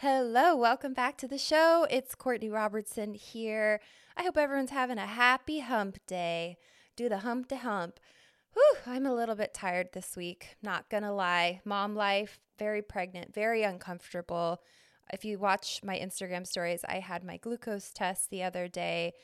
[0.00, 1.84] Hello, welcome back to the show.
[1.90, 3.80] It's Courtney Robertson here.
[4.16, 6.56] I hope everyone's having a happy hump day.
[6.94, 7.98] Do the hump to hump.
[8.54, 11.62] Whew, I'm a little bit tired this week, not gonna lie.
[11.64, 14.62] Mom life, very pregnant, very uncomfortable.
[15.12, 19.14] If you watch my Instagram stories, I had my glucose test the other day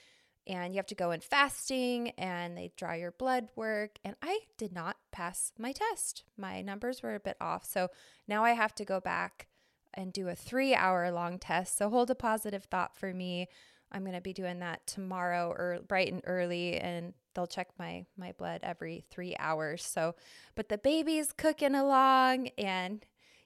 [0.45, 4.41] and you have to go in fasting and they draw your blood work and I
[4.59, 6.25] did not pass my test.
[6.37, 7.65] My numbers were a bit off.
[7.65, 7.91] So
[8.27, 9.47] now I have to go back
[9.95, 11.77] and do a three hour long test.
[11.79, 13.49] So hold a positive thought for me.
[13.93, 18.07] I'm going to be doing that tomorrow or bright and early and they'll check my
[18.17, 19.85] my blood every 3 hours.
[19.85, 20.15] So
[20.55, 23.05] but the baby's cooking along and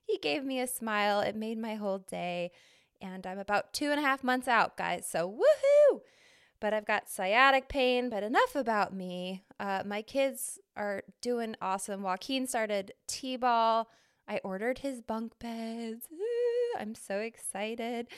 [0.09, 1.21] he gave me a smile.
[1.21, 2.51] It made my whole day.
[3.01, 5.07] And I'm about two and a half months out, guys.
[5.07, 6.01] So woohoo!
[6.61, 9.45] But I've got sciatic pain, but enough about me.
[9.61, 12.03] Uh, my kids are doing awesome.
[12.03, 13.89] Joaquin started T ball.
[14.27, 16.07] I ordered his bunk beds.
[16.79, 18.09] I'm so excited.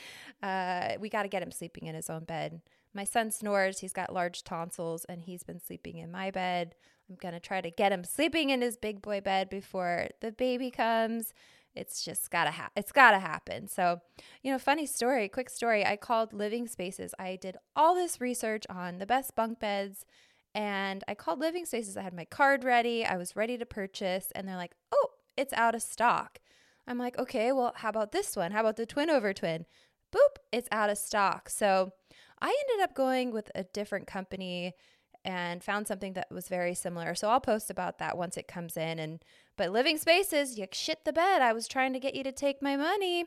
[0.41, 2.61] Uh, we got to get him sleeping in his own bed.
[2.93, 3.79] My son snores.
[3.79, 6.75] He's got large tonsils and he's been sleeping in my bed.
[7.09, 10.31] I'm going to try to get him sleeping in his big boy bed before the
[10.31, 11.33] baby comes.
[11.73, 13.67] It's just got to ha- it's got to happen.
[13.67, 14.01] So,
[14.43, 15.85] you know, funny story, quick story.
[15.85, 17.13] I called Living Spaces.
[17.17, 20.05] I did all this research on the best bunk beds
[20.53, 21.95] and I called Living Spaces.
[21.95, 23.05] I had my card ready.
[23.05, 26.39] I was ready to purchase and they're like, "Oh, it's out of stock."
[26.87, 28.51] I'm like, okay, well, how about this one?
[28.51, 29.65] How about the twin over twin?
[30.13, 31.49] Boop, it's out of stock.
[31.49, 31.91] So
[32.41, 34.73] I ended up going with a different company
[35.23, 37.13] and found something that was very similar.
[37.15, 38.99] So I'll post about that once it comes in.
[38.99, 39.23] And
[39.57, 41.41] but living spaces, you shit the bed.
[41.41, 43.25] I was trying to get you to take my money.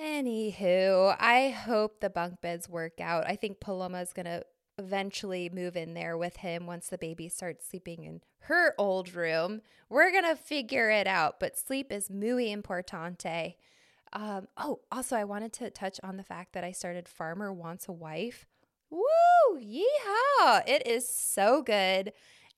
[0.00, 3.26] Anywho, I hope the bunk beds work out.
[3.26, 4.42] I think Paloma's gonna
[4.82, 9.62] eventually move in there with him once the baby starts sleeping in her old room.
[9.88, 13.54] We're going to figure it out, but sleep is muy importante.
[14.12, 17.88] Um, oh, also, I wanted to touch on the fact that I started Farmer Wants
[17.88, 18.46] a Wife.
[18.90, 19.00] Woo!
[19.58, 20.62] Yeehaw!
[20.66, 22.12] It is so good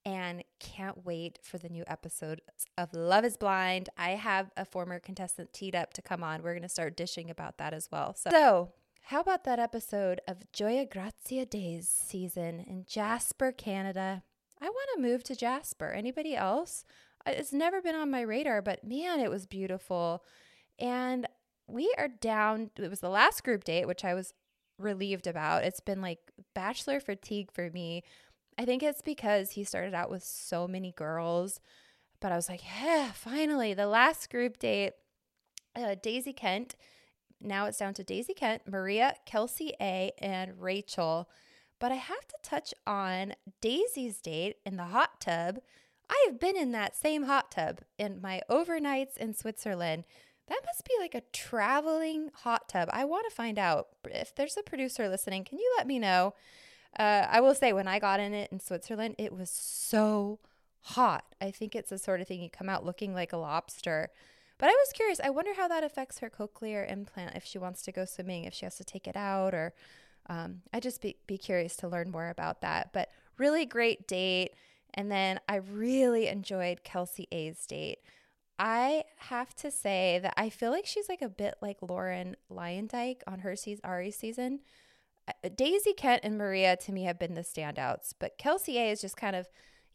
[0.04, 2.42] and can't wait for the new episode
[2.76, 3.88] of Love is Blind.
[3.96, 6.42] I have a former contestant teed up to come on.
[6.42, 8.14] We're going to start dishing about that as well.
[8.14, 8.72] So, so
[9.08, 14.22] how about that episode of Joey Graziadei's season in Jasper, Canada?
[14.62, 15.90] I want to move to Jasper.
[15.90, 16.86] Anybody else?
[17.26, 20.24] It's never been on my radar, but man, it was beautiful.
[20.78, 21.28] And
[21.66, 22.70] we are down.
[22.78, 24.32] It was the last group date, which I was
[24.78, 25.64] relieved about.
[25.64, 26.20] It's been like
[26.54, 28.04] bachelor fatigue for me.
[28.56, 31.60] I think it's because he started out with so many girls,
[32.20, 34.94] but I was like, yeah, finally, the last group date.
[35.76, 36.76] Uh, Daisy Kent
[37.44, 41.28] now it's down to Daisy Kent, Maria, Kelsey A, and Rachel.
[41.78, 45.58] But I have to touch on Daisy's date in the hot tub.
[46.08, 50.04] I have been in that same hot tub in my overnights in Switzerland.
[50.48, 52.88] That must be like a traveling hot tub.
[52.92, 55.44] I want to find out if there's a producer listening.
[55.44, 56.34] Can you let me know?
[56.98, 60.38] Uh, I will say, when I got in it in Switzerland, it was so
[60.82, 61.24] hot.
[61.40, 64.10] I think it's the sort of thing you come out looking like a lobster.
[64.64, 65.20] But I was curious.
[65.22, 68.54] I wonder how that affects her cochlear implant if she wants to go swimming, if
[68.54, 69.74] she has to take it out, or
[70.30, 72.88] um, I just be, be curious to learn more about that.
[72.94, 74.52] But really great date.
[74.94, 77.98] And then I really enjoyed Kelsey A's date.
[78.58, 83.16] I have to say that I feel like she's like a bit like Lauren Luyendyk
[83.26, 84.60] on her season, Arie season.
[85.28, 89.02] Uh, Daisy Kent and Maria to me have been the standouts, but Kelsey A has
[89.02, 89.46] just kind of,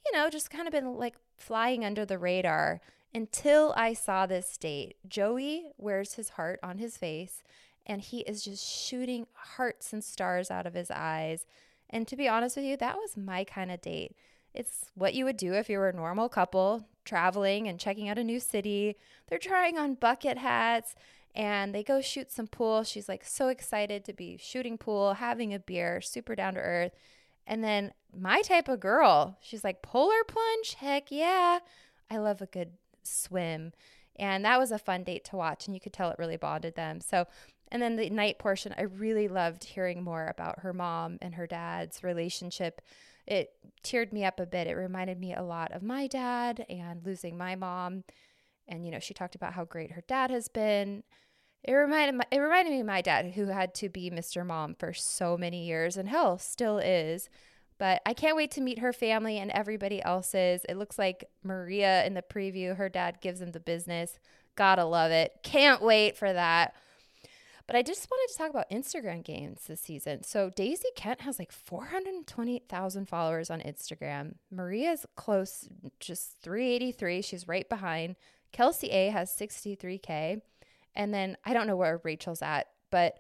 [0.06, 2.82] you know, just kind of been like flying under the radar
[3.14, 4.96] until I saw this date.
[5.08, 7.44] Joey wears his heart on his face
[7.86, 11.46] and he is just shooting hearts and stars out of his eyes.
[11.90, 14.16] And to be honest with you, that was my kind of date.
[14.54, 18.20] It's what you would do if you were a normal couple traveling and checking out
[18.20, 18.96] a new city.
[19.28, 20.94] They're trying on bucket hats
[21.36, 22.84] and they go shoot some pool.
[22.84, 26.92] She's like so excited to be shooting pool, having a beer, super down to earth.
[27.48, 31.60] And then my type of girl, she's like polar plunge, heck yeah.
[32.12, 32.74] I love a good
[33.10, 33.74] swim.
[34.18, 36.76] And that was a fun date to watch and you could tell it really bonded
[36.76, 37.02] them.
[37.02, 37.26] So
[37.72, 41.46] and then the night portion, I really loved hearing more about her mom and her
[41.46, 42.82] dad's relationship
[43.30, 43.54] it
[43.84, 44.68] teared me up a bit.
[44.68, 48.04] It reminded me a lot of my dad and losing my mom.
[48.68, 51.04] And, you know, she talked about how great her dad has been.
[51.64, 54.46] It reminded my, it reminded me of my dad, who had to be Mr.
[54.46, 57.30] Mom for so many years, and hell, still is.
[57.80, 60.66] But I can't wait to meet her family and everybody else's.
[60.68, 64.20] It looks like Maria in the preview, her dad gives him the business.
[64.56, 65.40] Gotta love it.
[65.42, 66.76] Can't wait for that.
[67.66, 70.24] But I just wanted to talk about Instagram games this season.
[70.24, 74.34] So Daisy Kent has like 428,000 followers on Instagram.
[74.52, 77.22] Maria's close, just 383.
[77.22, 78.16] She's right behind.
[78.52, 80.42] Kelsey A has 63K.
[80.96, 83.20] And then I don't know where Rachel's at, but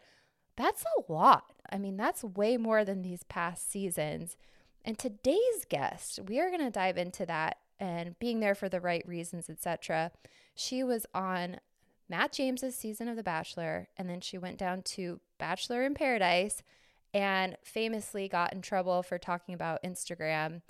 [0.57, 1.43] that's a lot.
[1.71, 4.37] I mean, that's way more than these past seasons.
[4.83, 8.81] And today's guest, we are going to dive into that and being there for the
[8.81, 10.11] right reasons, etc.
[10.55, 11.59] She was on
[12.09, 16.63] Matt James's season of The Bachelor, and then she went down to Bachelor in Paradise
[17.13, 20.61] and famously got in trouble for talking about Instagram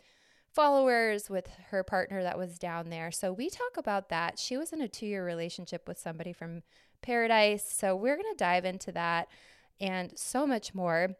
[0.53, 3.11] followers with her partner that was down there.
[3.11, 4.39] So we talk about that.
[4.39, 6.63] She was in a 2-year relationship with somebody from
[7.01, 9.27] Paradise, so we're going to dive into that
[9.79, 11.15] and so much more.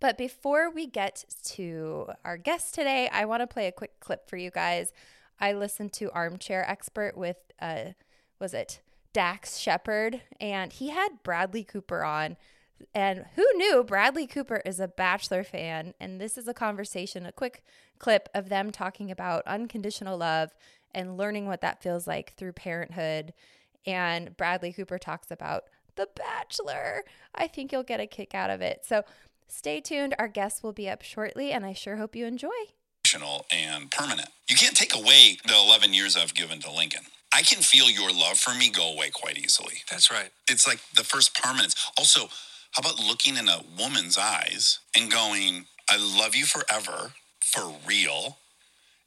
[0.00, 4.28] But before we get to our guest today, I want to play a quick clip
[4.28, 4.92] for you guys.
[5.40, 7.92] I listened to Armchair Expert with uh
[8.38, 8.80] was it
[9.12, 12.36] Dax Shepard, and he had Bradley Cooper on.
[12.94, 15.94] And who knew Bradley Cooper is a Bachelor fan?
[15.98, 17.64] And this is a conversation, a quick
[17.98, 20.54] clip of them talking about unconditional love
[20.94, 23.32] and learning what that feels like through parenthood.
[23.84, 25.64] And Bradley Cooper talks about
[25.98, 27.04] The Bachelor.
[27.34, 28.84] I think you'll get a kick out of it.
[28.86, 29.02] So
[29.48, 30.14] stay tuned.
[30.18, 32.48] Our guests will be up shortly, and I sure hope you enjoy.
[33.50, 34.28] And permanent.
[34.48, 37.02] You can't take away the 11 years I've given to Lincoln.
[37.32, 39.82] I can feel your love for me go away quite easily.
[39.90, 40.30] That's right.
[40.48, 41.74] It's like the first permanence.
[41.98, 42.28] Also,
[42.72, 47.12] how about looking in a woman's eyes and going, I love you forever,
[47.42, 48.38] for real,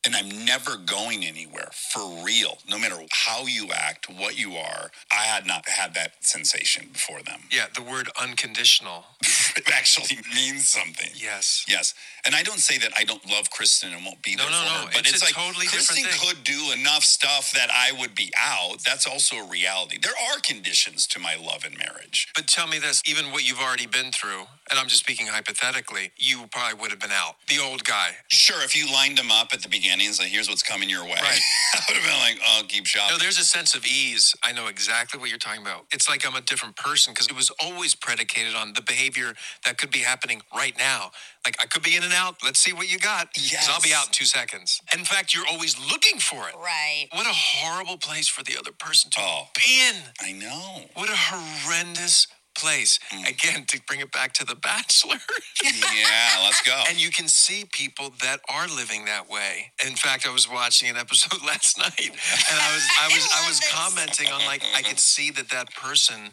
[0.06, 2.58] and I'm never going anywhere for real.
[2.70, 7.22] No matter how you act, what you are, I had not had that sensation before
[7.22, 7.42] them.
[7.52, 9.06] Yeah, the word unconditional.
[9.58, 11.10] it actually means something.
[11.16, 11.66] Yes.
[11.68, 11.94] Yes.
[12.26, 14.58] And I don't say that I don't love Kristen and won't be no, there no,
[14.58, 14.86] for no.
[14.86, 18.32] her, but it's, it's, like totally Kristen could do enough stuff that I would be
[18.38, 18.84] out.
[18.86, 19.98] That's also a reality.
[20.02, 22.30] There are conditions to my love and marriage.
[22.36, 26.12] But tell me this, even what you've already been through, and I'm just speaking hypothetically,
[26.18, 27.36] you probably would have been out.
[27.48, 28.18] The old guy.
[28.28, 31.04] Sure, if you lined them up at the beginning and said, here's what's coming your
[31.04, 31.40] way, Right.
[31.74, 33.16] I would have been like, oh, keep shopping.
[33.16, 34.36] No, there's a sense of ease.
[34.44, 35.86] I know exactly what you're talking about.
[35.92, 39.34] It's like I'm a different person because it was always predicated on the behavior
[39.66, 41.12] that could be happening right now.
[41.46, 42.38] Like I could be in and out.
[42.44, 43.34] Let's see what you got.
[43.34, 44.82] 'Cause I'll be out in two seconds.
[44.94, 46.56] In fact, you're always looking for it.
[46.56, 47.08] Right.
[47.12, 49.50] What a horrible place for the other person to Oh.
[49.56, 50.14] be in.
[50.22, 50.90] I know.
[50.94, 53.00] What a horrendous place.
[53.12, 53.28] Mm.
[53.28, 55.20] Again, to bring it back to The Bachelor.
[55.64, 56.84] yeah, let's go.
[56.90, 59.72] And you can see people that are living that way.
[59.86, 63.38] In fact, I was watching an episode last night, and I was I was I
[63.40, 63.72] love was this.
[63.72, 66.32] commenting on like I could see that that person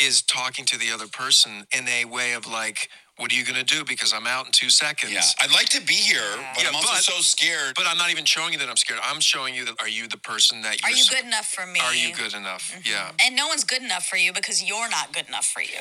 [0.00, 3.62] is talking to the other person in a way of like, "What are you gonna
[3.64, 3.84] do?
[3.84, 6.76] Because I'm out in two seconds." yeah, I'd like to be here, but Yeah, I'm
[6.76, 7.74] also but- so scared.
[7.76, 9.00] But I'm not even showing you that I'm scared.
[9.02, 11.66] I'm showing you that are you the person that Are you're you good enough for
[11.66, 11.80] me?
[11.80, 12.70] Are you good enough?
[12.72, 12.90] Mm-hmm.
[12.90, 13.12] Yeah.
[13.22, 15.80] And no one's good enough for you because you're not good enough for you.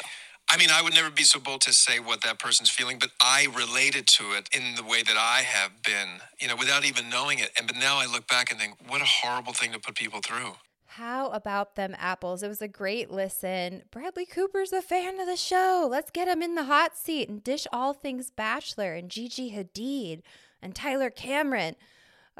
[0.51, 3.11] I mean, I would never be so bold to say what that person's feeling, but
[3.21, 7.07] I related to it in the way that I have been, you know, without even
[7.07, 7.51] knowing it.
[7.55, 10.21] And but now I look back and think, what a horrible thing to put people
[10.21, 10.53] through.
[10.99, 12.43] How about them apples?
[12.43, 13.83] It was a great listen.
[13.89, 15.87] Bradley Cooper's a fan of the show.
[15.89, 20.23] Let's get him in the hot seat and dish all things Bachelor and Gigi Hadid
[20.61, 21.77] and Tyler Cameron.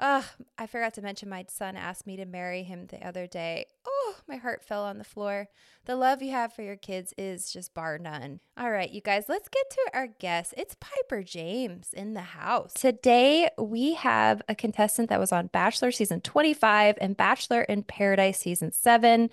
[0.02, 0.24] Ugh,
[0.58, 3.66] I forgot to mention my son asked me to marry him the other day.
[3.86, 5.50] Oh, my heart fell on the floor.
[5.86, 8.40] The love you have for your kids is just bar none.
[8.58, 10.54] All right, you guys, let's get to our guest.
[10.56, 12.74] It's Pieper James in the house.
[12.74, 18.40] Today, we have a contestant that was on Bachelor season 25 and Bachelor in Paradise
[18.40, 19.30] season 7.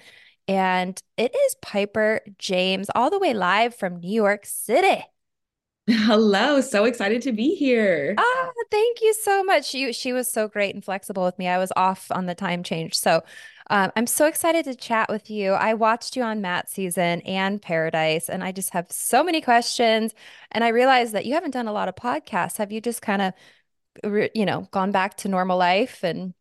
[0.49, 5.05] And it is Pieper James, all the way live from New York City.
[5.89, 8.17] Hello, so excited to be here.
[8.19, 9.67] Ah, thank you so much.
[9.67, 11.49] She she was so great and flexible with me.
[11.49, 13.23] I was off on the time change, so
[13.71, 15.53] um, I'm so excited to chat with you.
[15.53, 20.15] I watched you on Matt season and Paradise, and I just have so many questions.
[20.53, 22.59] And I realized that you haven't done a lot of podcasts.
[22.59, 26.35] Have you just kind of, you know, gone back to normal life and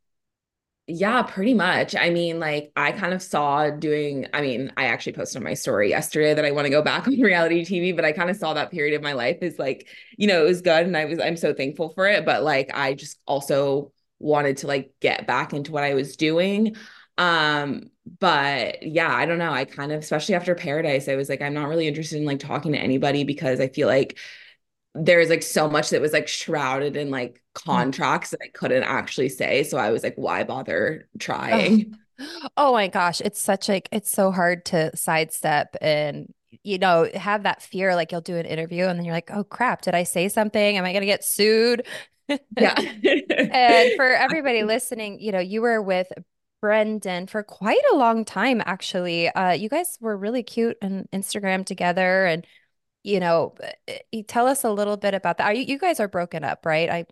[0.88, 1.96] yeah, pretty much.
[1.96, 5.90] I mean, like I kind of saw doing, I mean, I actually posted my story
[5.90, 8.54] yesterday that I want to go back on reality TV, but I kind of saw
[8.54, 9.88] that period of my life is like,
[10.18, 12.70] you know, it was good and I was I'm so thankful for it, but like
[12.74, 16.76] I just also wanted to like get back into what I was doing.
[17.18, 17.90] Um,
[18.20, 19.52] but yeah, I don't know.
[19.52, 22.40] I kind of especially after Paradise, I was like I'm not really interested in like
[22.40, 24.20] talking to anybody because I feel like
[24.96, 27.66] there's like so much that was like shrouded in like mm.
[27.66, 29.64] contracts that I couldn't actually say.
[29.64, 31.96] So I was like, why bother trying?
[32.20, 33.22] Oh, oh my gosh.
[33.22, 36.34] It's such like it's so hard to sidestep and
[36.64, 39.44] you know, have that fear like you'll do an interview and then you're like, oh
[39.44, 40.78] crap, did I say something?
[40.78, 41.86] Am I gonna get sued?
[42.28, 42.80] Yeah.
[42.80, 46.08] and for everybody listening, you know, you were with
[46.62, 49.30] Brendan for quite a long time, actually.
[49.30, 52.48] Uh, you guys were really cute on Instagram together and
[53.06, 53.54] you know,
[53.88, 55.46] eh, tell us a little bit about that.
[55.46, 56.90] Are you, you guys are broken up, right?
[56.90, 57.06] I,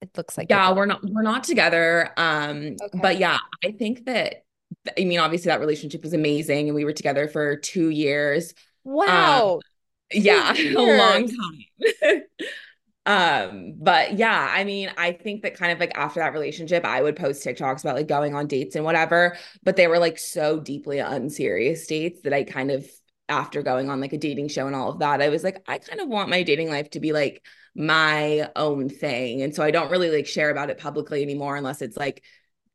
[0.00, 2.10] it looks like yeah, we're not we're not together.
[2.16, 2.98] Um, okay.
[3.02, 4.44] but yeah, I think that
[4.96, 8.54] I mean, obviously that relationship was amazing, and we were together for two years.
[8.84, 9.54] Wow.
[9.54, 9.60] Um,
[10.12, 12.22] yeah, a long time.
[13.06, 17.02] um, but yeah, I mean, I think that kind of like after that relationship, I
[17.02, 20.60] would post TikToks about like going on dates and whatever, but they were like so
[20.60, 22.86] deeply unserious dates that I kind of
[23.28, 25.78] after going on like a dating show and all of that, I was like, I
[25.78, 29.42] kind of want my dating life to be like my own thing.
[29.42, 32.22] And so I don't really like share about it publicly anymore unless it's like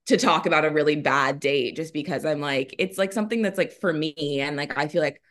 [0.08, 3.58] to talk about a really bad date, just because I'm like, it's like something that's
[3.58, 4.40] like for me.
[4.42, 5.22] And like, I feel like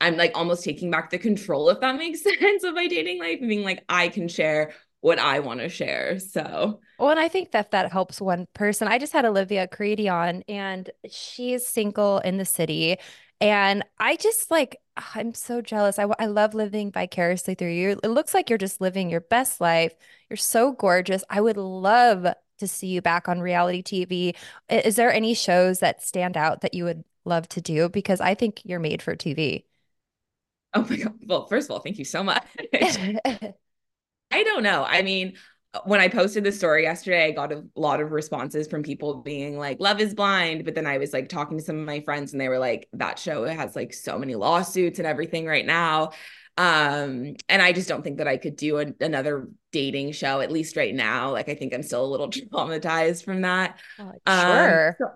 [0.00, 3.38] I'm like almost taking back the control, if that makes sense, of my dating life,
[3.40, 6.18] and being like, I can share what I want to share.
[6.18, 8.88] So, well, and I think that that helps one person.
[8.88, 12.96] I just had Olivia Caridi on, and she's single in the city.
[13.40, 15.98] And I just like, ah, I'm so jealous.
[15.98, 18.00] I, I love living vicariously through you.
[18.02, 19.94] It looks like you're just living your best life.
[20.30, 21.22] You're so gorgeous.
[21.28, 22.26] I would love
[22.58, 24.34] to see you back on reality TV.
[24.70, 27.88] Is there any shows that stand out that you would love to do?
[27.90, 29.66] Because I think you're made for TV.
[30.74, 31.14] Oh my God.
[31.26, 32.44] Well, first of all, thank you so much.
[34.30, 34.84] I don't know.
[34.84, 35.36] I mean,
[35.84, 39.58] when I posted the story yesterday, I got a lot of responses from people being
[39.58, 40.64] like, Love is blind.
[40.64, 42.88] But then I was like talking to some of my friends and they were like,
[42.92, 46.12] That show has like so many lawsuits and everything right now.
[46.58, 50.50] Um, and I just don't think that I could do a, another dating show, at
[50.50, 51.32] least right now.
[51.32, 53.78] Like, I think I'm still a little traumatized from that.
[53.98, 54.96] Oh, sure.
[55.00, 55.08] Um,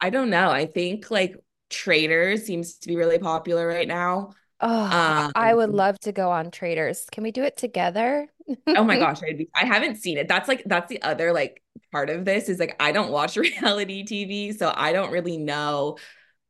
[0.00, 0.50] I don't know.
[0.50, 1.36] I think like
[1.70, 4.30] Traitors seems to be really popular right now.
[4.60, 7.06] Oh, um, I would love to go on Traitors.
[7.12, 8.28] Can we do it together?
[8.66, 10.28] Oh my gosh, I'd be, I haven't seen it.
[10.28, 11.62] That's like that's the other like
[11.92, 15.98] part of this is like I don't watch reality TV, so I don't really know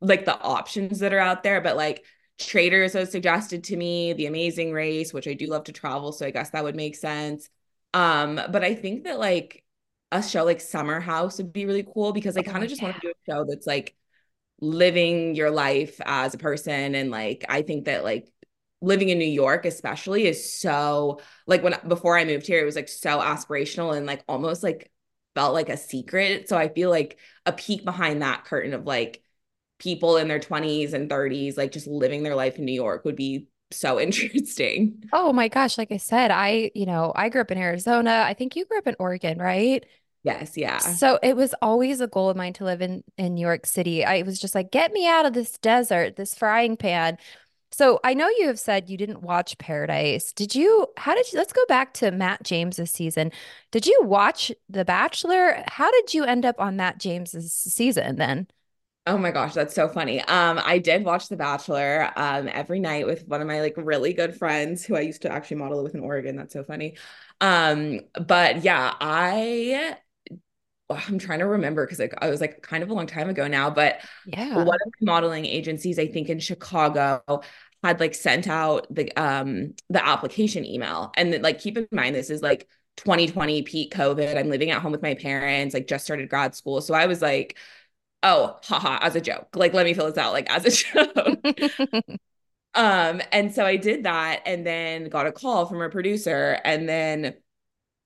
[0.00, 1.60] like the options that are out there.
[1.60, 2.04] But like
[2.38, 6.26] Traitors was suggested to me, The Amazing Race, which I do love to travel, so
[6.26, 7.48] I guess that would make sense.
[7.94, 9.64] Um, but I think that like
[10.12, 12.80] a show like Summer House would be really cool because I kind of oh, just
[12.80, 12.88] yeah.
[12.88, 13.94] want to do a show that's like
[14.60, 18.28] living your life as a person and like I think that like
[18.80, 22.76] living in New York especially is so like when before I moved here it was
[22.76, 24.90] like so aspirational and like almost like
[25.34, 29.22] felt like a secret so I feel like a peek behind that curtain of like
[29.78, 33.16] people in their 20s and 30s like just living their life in New York would
[33.16, 35.02] be so interesting.
[35.12, 38.24] Oh my gosh, like I said, I, you know, I grew up in Arizona.
[38.26, 39.84] I think you grew up in Oregon, right?
[40.22, 40.78] Yes, yeah.
[40.78, 44.04] So it was always a goal of mine to live in in New York City.
[44.04, 47.18] I was just like, get me out of this desert, this frying pan.
[47.70, 50.32] So I know you have said you didn't watch Paradise.
[50.32, 50.86] Did you?
[50.96, 51.38] How did you?
[51.38, 53.30] Let's go back to Matt James's season.
[53.70, 55.62] Did you watch The Bachelor?
[55.66, 58.48] How did you end up on Matt James's season then?
[59.06, 60.20] Oh my gosh, that's so funny.
[60.20, 64.12] Um, I did watch The Bachelor um every night with one of my like really
[64.12, 66.36] good friends who I used to actually model with in Oregon.
[66.36, 66.96] That's so funny.
[67.40, 69.96] Um, but yeah, I
[70.90, 73.46] I'm trying to remember because like I was like kind of a long time ago
[73.46, 77.22] now, but yeah, one of the modeling agencies I think in Chicago
[77.82, 82.14] had like sent out the um the application email, and then, like keep in mind
[82.14, 84.36] this is like 2020 peak COVID.
[84.36, 86.80] I'm living at home with my parents, like just started grad school.
[86.80, 87.56] So I was like,
[88.22, 89.48] oh, haha, as a joke.
[89.54, 90.70] Like, let me fill this out like as a
[92.00, 92.04] joke.
[92.74, 96.58] um, and so I did that and then got a call from a producer.
[96.64, 97.34] And then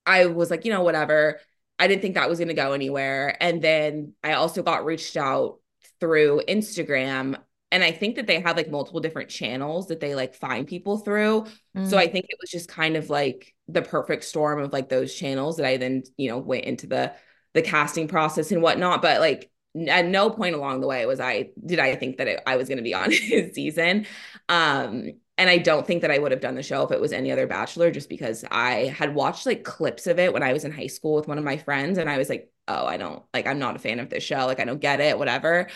[0.06, 1.40] I was like, you know, whatever.
[1.82, 3.36] I didn't think that was gonna go anywhere.
[3.40, 5.58] And then I also got reached out
[5.98, 7.36] through Instagram.
[7.72, 10.98] And I think that they have like multiple different channels that they like find people
[10.98, 11.46] through.
[11.76, 11.90] Mm.
[11.90, 15.12] So I think it was just kind of like the perfect storm of like those
[15.12, 17.14] channels that I then, you know, went into the
[17.52, 19.02] the casting process and whatnot.
[19.02, 19.50] But like
[19.88, 22.68] at no point along the way was I did I think that it, I was
[22.68, 24.06] going to be on his season.
[24.48, 27.12] Um, and I don't think that I would have done the show if it was
[27.12, 30.64] any other bachelor just because I had watched like clips of it when I was
[30.64, 33.22] in high school with one of my friends and I was like, "Oh, I don't
[33.32, 34.46] like I'm not a fan of this show.
[34.46, 35.68] Like I don't get it, whatever."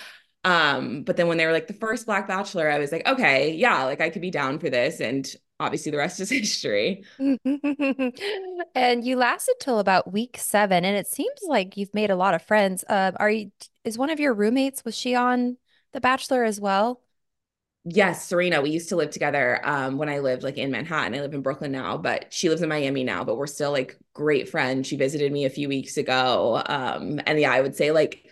[0.44, 3.54] Um, but then when they were like the first black bachelor, I was like, "Okay,
[3.54, 5.26] yeah, like I could be down for this." And
[5.58, 7.04] obviously the rest is history.
[7.18, 12.34] and you lasted till about week 7 and it seems like you've made a lot
[12.34, 12.84] of friends.
[12.88, 13.50] Uh, are you
[13.84, 15.56] is one of your roommates was she on
[15.92, 17.00] The Bachelor as well?
[17.88, 18.60] Yes, Serena.
[18.60, 21.14] We used to live together um, when I lived like in Manhattan.
[21.14, 23.22] I live in Brooklyn now, but she lives in Miami now.
[23.22, 24.88] But we're still like great friends.
[24.88, 28.25] She visited me a few weeks ago, um, and yeah, I would say like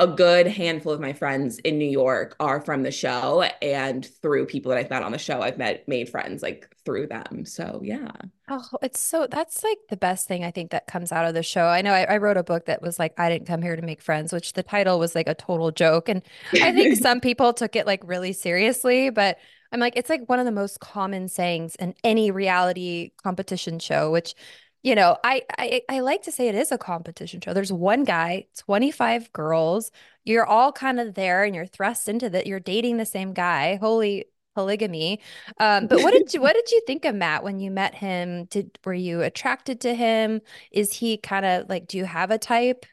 [0.00, 4.46] a good handful of my friends in New York are from the show and through
[4.46, 7.44] people that I've met on the show I've met made friends like through them.
[7.44, 8.10] So yeah.
[8.48, 11.42] Oh it's so that's like the best thing I think that comes out of the
[11.42, 11.66] show.
[11.66, 13.82] I know I, I wrote a book that was like I didn't come here to
[13.82, 16.22] make friends which the title was like a total joke and
[16.54, 19.36] I think some people took it like really seriously but
[19.70, 24.10] I'm like it's like one of the most common sayings in any reality competition show
[24.10, 24.34] which
[24.82, 27.52] you know, I, I I like to say it is a competition show.
[27.52, 29.90] There's one guy, 25 girls.
[30.24, 32.46] You're all kind of there and you're thrust into that.
[32.46, 33.76] You're dating the same guy.
[33.76, 35.20] Holy polygamy.
[35.58, 38.44] Um, but what did you what did you think of Matt when you met him?
[38.46, 40.40] Did were you attracted to him?
[40.72, 42.86] Is he kind of like do you have a type?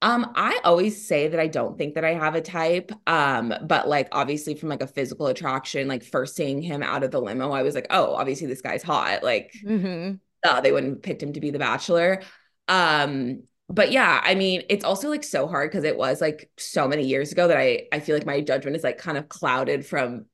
[0.00, 2.92] Um, I always say that I don't think that I have a type.
[3.08, 7.10] Um, but like obviously from like a physical attraction, like first seeing him out of
[7.10, 9.24] the limo, I was like, oh, obviously this guy's hot.
[9.24, 12.22] Like mm-hmm uh, they wouldn't have picked him to be the bachelor.
[12.68, 16.88] Um, but yeah, I mean, it's also like so hard because it was like so
[16.88, 19.84] many years ago that I I feel like my judgment is like kind of clouded
[19.84, 20.26] from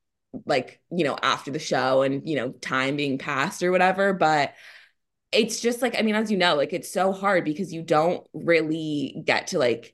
[0.45, 4.53] like, you know, after the show and, you know, time being passed or whatever, but
[5.31, 8.25] it's just like I mean, as you know, like it's so hard because you don't
[8.33, 9.93] really get to like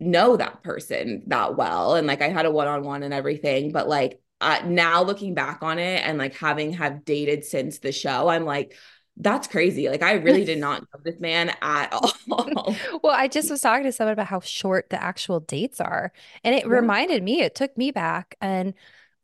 [0.00, 4.20] know that person that well and like I had a one-on-one and everything, but like
[4.40, 8.44] uh, now looking back on it and like having have dated since the show, I'm
[8.44, 8.76] like
[9.20, 9.88] that's crazy.
[9.88, 12.12] Like I really did not know this man at all.
[13.02, 16.12] well, I just was talking to someone about how short the actual dates are.
[16.44, 16.70] And it yeah.
[16.70, 18.74] reminded me, it took me back and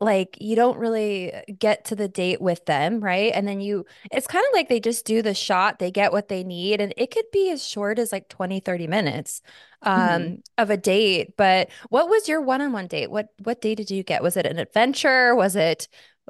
[0.01, 3.33] like you don't really get to the date with them, right?
[3.35, 6.29] And then you it's kind of like they just do the shot, they get what
[6.29, 9.41] they need and it could be as short as like 20 30 minutes
[9.83, 10.35] um mm-hmm.
[10.59, 11.37] of a date.
[11.37, 13.11] But what was your one-on-one date?
[13.11, 14.23] What what date did you get?
[14.23, 15.35] Was it an adventure?
[15.35, 15.89] Was it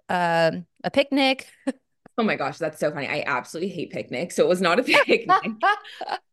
[0.09, 1.49] um a picnic?
[2.17, 3.09] Oh my gosh, that's so funny.
[3.09, 4.37] I absolutely hate picnics.
[4.37, 5.29] So it was not a picnic.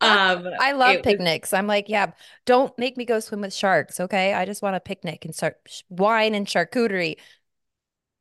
[0.02, 1.52] um, I love picnics.
[1.52, 1.58] Was...
[1.58, 2.12] I'm like, yeah,
[2.46, 4.00] don't make me go swim with sharks.
[4.00, 4.34] Okay.
[4.34, 5.58] I just want a picnic and start
[5.89, 7.17] wine and charcuterie.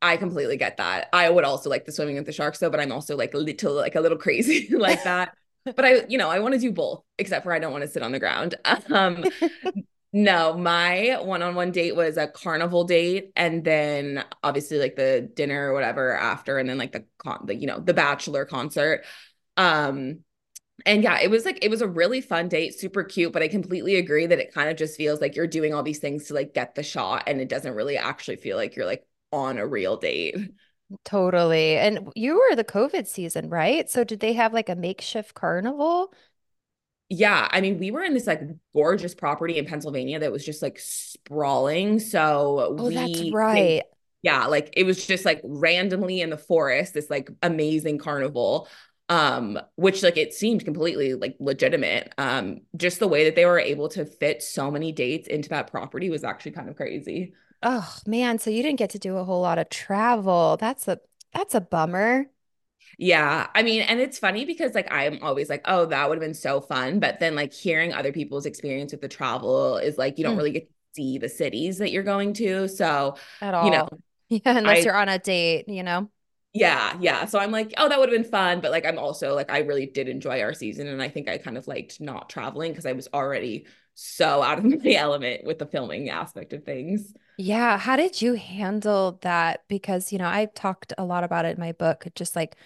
[0.01, 1.09] I completely get that.
[1.13, 3.37] I would also like the swimming with the sharks though, but I'm also like a
[3.37, 5.35] little like a little crazy like that.
[5.63, 7.87] but I, you know, I want to do both, except for I don't want to
[7.87, 8.55] sit on the ground.
[8.89, 9.23] Um,
[10.13, 15.73] no, my one-on-one date was a carnival date, and then obviously like the dinner or
[15.73, 19.05] whatever after, and then like the con, the you know the bachelor concert.
[19.55, 20.19] Um,
[20.85, 23.31] and yeah, it was like it was a really fun date, super cute.
[23.33, 25.99] But I completely agree that it kind of just feels like you're doing all these
[25.99, 29.05] things to like get the shot, and it doesn't really actually feel like you're like
[29.31, 30.35] on a real date.
[31.05, 31.77] Totally.
[31.77, 33.89] And you were the COVID season, right?
[33.89, 36.13] So did they have like a makeshift carnival?
[37.11, 38.39] Yeah, I mean, we were in this like
[38.73, 41.99] gorgeous property in Pennsylvania that was just like sprawling.
[41.99, 43.83] So oh, we, that's right.
[44.21, 48.69] yeah, like it was just like randomly in the forest, this like amazing carnival.
[49.09, 52.13] Um, which like it seemed completely like legitimate.
[52.17, 55.69] Um, just the way that they were able to fit so many dates into that
[55.69, 57.33] property was actually kind of crazy.
[57.61, 60.55] Oh man, so you didn't get to do a whole lot of travel.
[60.55, 61.01] That's a
[61.33, 62.27] that's a bummer.
[63.01, 63.47] Yeah.
[63.55, 66.35] I mean, and it's funny because like I'm always like, oh, that would have been
[66.35, 66.99] so fun.
[66.99, 70.37] But then like hearing other people's experience with the travel is like you don't mm.
[70.37, 72.67] really get to see the cities that you're going to.
[72.67, 73.65] So at all.
[73.65, 73.89] You know,
[74.29, 76.11] yeah, unless I, you're on a date, you know.
[76.53, 77.25] Yeah, yeah.
[77.25, 78.61] So I'm like, oh, that would have been fun.
[78.61, 80.85] But like I'm also like I really did enjoy our season.
[80.85, 84.59] And I think I kind of liked not traveling because I was already so out
[84.59, 87.15] of my element with the filming aspect of things.
[87.39, 87.79] Yeah.
[87.79, 89.63] How did you handle that?
[89.67, 92.57] Because, you know, I talked a lot about it in my book, just like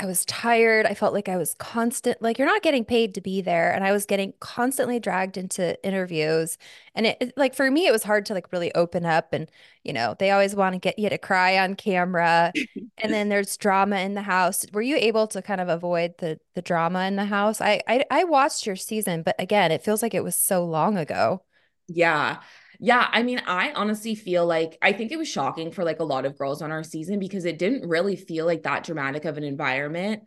[0.00, 0.86] I was tired.
[0.86, 3.70] I felt like I was constant, like you're not getting paid to be there.
[3.72, 6.56] And I was getting constantly dragged into interviews.
[6.94, 9.32] And it, it- like for me, it was hard to like really open up.
[9.34, 9.50] And,
[9.84, 12.54] you know, they always want to get you to cry on camera.
[12.98, 14.64] and then there's drama in the house.
[14.72, 17.60] Were you able to kind of avoid the the drama in the house?
[17.60, 20.96] I I, I watched your season, but again, it feels like it was so long
[20.98, 21.42] ago.
[21.88, 22.40] Yeah.
[22.82, 26.04] Yeah, I mean, I honestly feel like I think it was shocking for like a
[26.04, 29.36] lot of girls on our season because it didn't really feel like that dramatic of
[29.36, 30.22] an environment.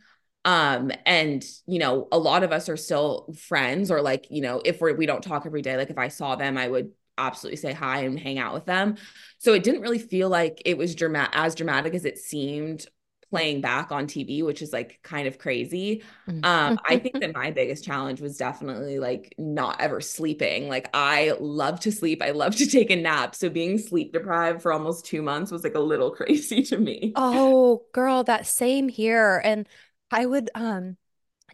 [0.46, 4.62] Um, and you know, a lot of us are still friends, or like, you know,
[4.63, 7.58] if we're we don't talk every day, like if I saw them, I would absolutely
[7.58, 8.98] say hi and hang out with them.
[9.39, 12.86] So it didn't really feel like it was dramatic as dramatic as it seemed
[13.34, 16.04] playing back on TV, which is like kind of crazy.
[16.43, 20.67] Um, I think that my biggest challenge was definitely like not ever sleeping.
[20.67, 22.22] Like I love to sleep.
[22.22, 23.36] I love to take a nap.
[23.36, 27.15] So being sleep deprived for almost two months was like a little crazy to me.
[27.15, 29.41] Oh, girl, that same here.
[29.43, 29.67] And
[30.12, 30.98] I would um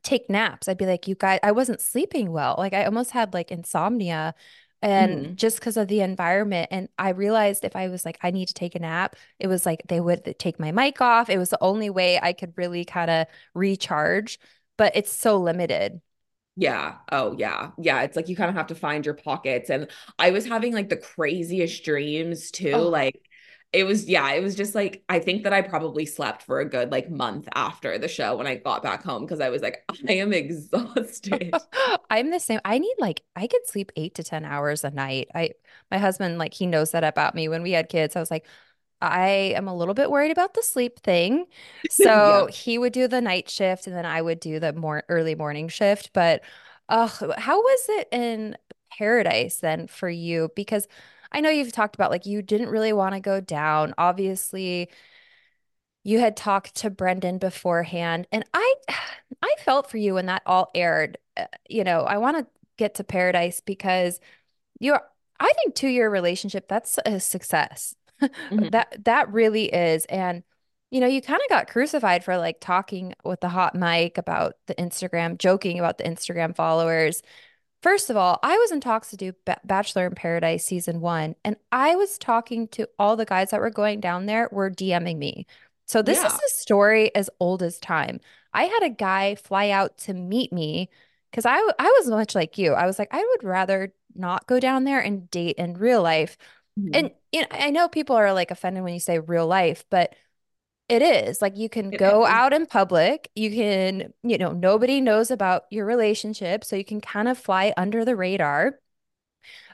[0.04, 0.68] take naps.
[0.70, 2.56] I'd be like, you guys, I wasn't sleeping well.
[2.58, 4.36] Like I almost had like insomnia
[4.82, 5.36] and Mhm.
[5.36, 6.70] just because of the environment.
[6.72, 9.66] And I realized if I was like, I need to take a nap, it was
[9.66, 11.30] like they would take my mic off.
[11.30, 14.40] It was the only way I could really kind of recharge,
[14.78, 16.02] but it's so limited.
[16.56, 16.98] Yeah.
[17.12, 17.72] Oh, yeah.
[17.78, 18.02] Yeah.
[18.02, 19.70] It's like you kind of have to find your pockets.
[19.70, 22.74] And I was having like the craziest dreams too.
[22.74, 22.90] Oh.
[22.90, 23.22] Like
[23.72, 26.66] it was, yeah, it was just like, I think that I probably slept for a
[26.70, 29.84] good like month after the show when I got back home because I was like,
[30.10, 31.62] I am exhausted.
[32.10, 32.60] I'm the same.
[32.66, 35.30] I need like I could sleep eight to 10 hours a night.
[35.36, 35.52] I
[35.92, 37.48] my husband, like he knows that about me.
[37.48, 38.46] When we had kids, I was like,
[39.02, 41.48] I am a little bit worried about the sleep thing.
[41.90, 42.48] So Yeah.
[42.52, 45.70] he would do the night shift and then I would do the more early morning
[45.70, 46.12] shift.
[46.14, 46.44] But
[46.90, 48.58] uh, how was it in
[48.92, 50.52] paradise then for you?
[50.56, 50.88] Because
[51.32, 53.94] I know you've talked about like you didn't really want to go down.
[53.98, 54.90] Obviously,
[56.04, 58.76] you had talked to Brendan beforehand, and I
[59.42, 61.18] I felt for you when that all aired.
[61.38, 64.20] Uh, you know, I want to get to paradise because
[64.80, 65.02] you're
[65.40, 67.96] I think two-year relationship, that's a success.
[68.52, 68.72] Mhm.
[68.72, 70.06] That that really is.
[70.06, 70.44] And
[70.92, 74.56] you know, you kind of got crucified for like talking with the hot mic about
[74.68, 77.24] the Instagram, joking about the Instagram followers.
[77.82, 81.36] First of all, I was in talks to do ba Bachelor in Paradise season one,
[81.46, 85.18] and I was talking to all the guys that were going down there were DMing
[85.18, 85.46] me.
[85.86, 88.20] So this is a story as old as time.
[88.54, 90.90] I had a guy fly out to meet me
[91.32, 92.74] because I, I was much like you.
[92.74, 96.38] I was like, I would rather not go down there and date in real life.
[96.80, 96.90] Mhm.
[96.94, 100.16] And you know, I know people are like offended when you say real life, but
[100.90, 102.32] it is like you can It go is.
[102.32, 103.30] out in public.
[103.36, 107.74] You can, you know, nobody knows about your relationship, so you can kind of fly
[107.78, 108.80] under the radar.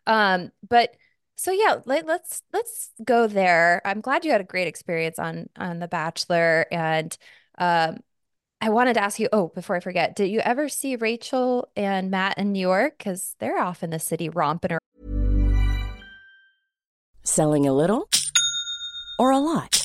[0.05, 0.95] Um, but
[1.35, 3.81] so yeah, let, let's let's go there.
[3.85, 7.17] I'm glad you had a great experience on on The Bachelor, and
[7.57, 7.97] um,
[8.61, 9.29] I wanted to ask you.
[9.31, 12.97] Oh, before I forget, did you ever see Rachel and Matt in New York?
[12.97, 14.79] Because they're off in the city romping around.
[17.23, 18.07] Selling a little
[19.17, 19.84] or a lot?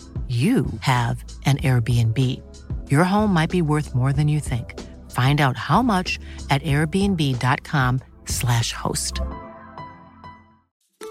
[0.27, 2.17] you have an Airbnb.
[2.89, 4.79] Your home might be worth more than you think.
[5.11, 6.17] Find out how much
[6.49, 9.19] at airbnb.com/slash host.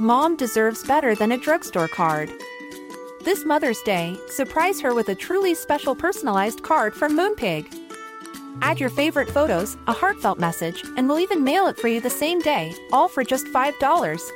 [0.00, 2.30] Mom deserves better than a drugstore card.
[3.22, 7.66] This Mother's Day, surprise her with a truly special personalized card from Moonpig.
[8.62, 12.08] Add your favorite photos, a heartfelt message, and we'll even mail it for you the
[12.08, 14.30] same day, all for just $5.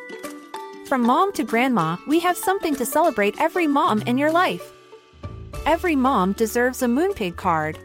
[0.87, 4.73] From mom to grandma, we have something to celebrate every mom in your life.
[5.65, 7.79] Every mom deserves a Moonpig card.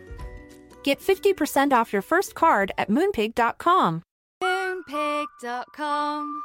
[0.83, 4.03] Get 50% off your first card at moonpig.com.
[4.43, 6.41] Moonpig.com.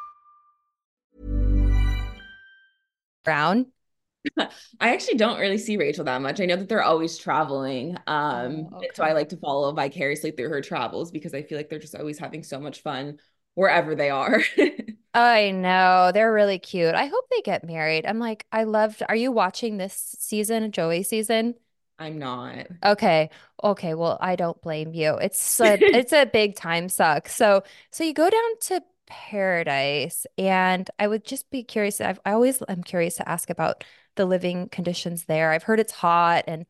[3.24, 3.66] Brown.
[4.38, 4.48] I
[4.80, 6.40] actually don't really see Rachel that much.
[6.40, 7.96] I know that they're always traveling.
[8.06, 8.90] Um, oh, okay.
[8.94, 11.96] So I like to follow vicariously through her travels because I feel like they're just
[11.96, 13.18] always having so much fun
[13.54, 14.42] wherever they are.
[15.14, 16.10] I know.
[16.12, 16.94] They're really cute.
[16.94, 18.04] I hope they get married.
[18.06, 19.02] I'm like, I loved.
[19.08, 21.54] Are you watching this season, Joey season?
[21.98, 22.66] I'm not.
[22.84, 23.30] Okay.
[23.62, 23.94] Okay.
[23.94, 25.16] Well, I don't blame you.
[25.16, 27.28] It's a it's a big time suck.
[27.28, 32.00] So so you go down to paradise, and I would just be curious.
[32.00, 33.84] I've, I always am curious to ask about
[34.16, 35.52] the living conditions there.
[35.52, 36.66] I've heard it's hot and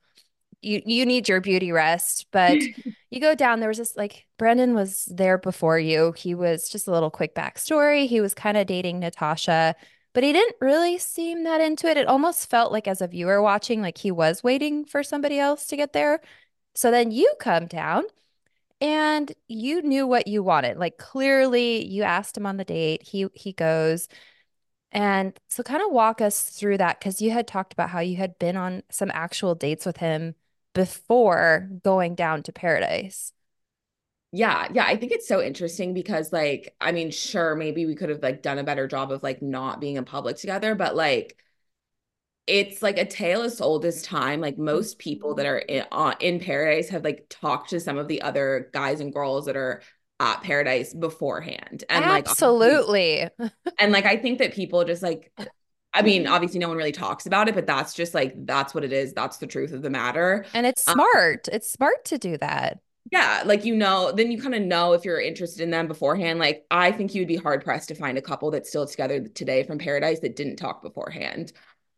[0.64, 2.58] you you need your beauty rest, but
[3.10, 3.60] you go down.
[3.60, 6.12] There was this like Brendan was there before you.
[6.16, 8.06] He was just a little quick backstory.
[8.06, 9.76] He was kind of dating Natasha,
[10.12, 11.96] but he didn't really seem that into it.
[11.96, 15.66] It almost felt like as a viewer watching, like he was waiting for somebody else
[15.66, 16.20] to get there.
[16.74, 18.04] So then you come down
[18.80, 20.78] and you knew what you wanted.
[20.78, 23.02] Like clearly you asked him on the date.
[23.02, 24.08] He he goes.
[24.92, 28.16] And so kind of walk us through that because you had talked about how you
[28.16, 30.36] had been on some actual dates with him
[30.74, 33.32] before going down to paradise.
[34.32, 38.08] Yeah, yeah, I think it's so interesting because like I mean, sure, maybe we could
[38.08, 41.36] have like done a better job of like not being in public together, but like
[42.46, 44.40] it's like a tale as old as time.
[44.40, 48.08] Like most people that are in, uh, in paradise have like talked to some of
[48.08, 49.82] the other guys and girls that are
[50.20, 51.84] at paradise beforehand.
[51.88, 53.28] And like Absolutely.
[53.78, 55.32] and like I think that people just like
[55.94, 58.84] I mean, obviously no one really talks about it, but that's just like that's what
[58.84, 59.12] it is.
[59.12, 60.46] That's the truth of the matter.
[60.54, 61.48] And it's Um, smart.
[61.52, 62.80] It's smart to do that.
[63.12, 66.38] Yeah, like you know, then you kind of know if you're interested in them beforehand.
[66.38, 69.20] Like I think you would be hard pressed to find a couple that's still together
[69.28, 71.52] today from Paradise that didn't talk beforehand.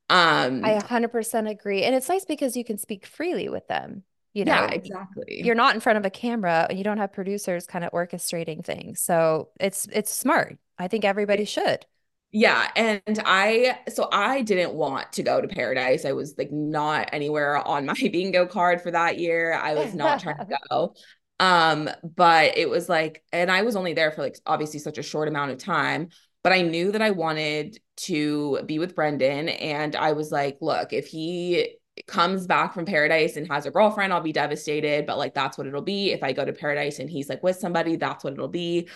[0.08, 1.82] Um, I 100% agree.
[1.84, 4.04] And it's nice because you can speak freely with them.
[4.34, 5.42] You know, yeah, exactly.
[5.42, 8.64] you're not in front of a camera and you don't have producers kind of orchestrating
[8.64, 9.00] things.
[9.00, 10.58] So it's it's smart.
[10.78, 11.86] I think everybody should.
[12.32, 16.04] Yeah, and I so I didn't want to go to Paradise.
[16.04, 19.52] I was like not anywhere on my bingo card for that year.
[19.54, 20.94] I was not trying to go.
[21.38, 25.02] Um, but it was like, and I was only there for like obviously such a
[25.02, 26.08] short amount of time,
[26.42, 29.48] but I knew that I wanted to be with Brendan.
[29.48, 34.12] And I was like, look, if he comes back from Paradise and has a girlfriend,
[34.12, 35.06] I'll be devastated.
[35.06, 36.12] But like that's what it'll be.
[36.12, 38.88] If I go to Paradise and he's like with somebody, that's what it'll be.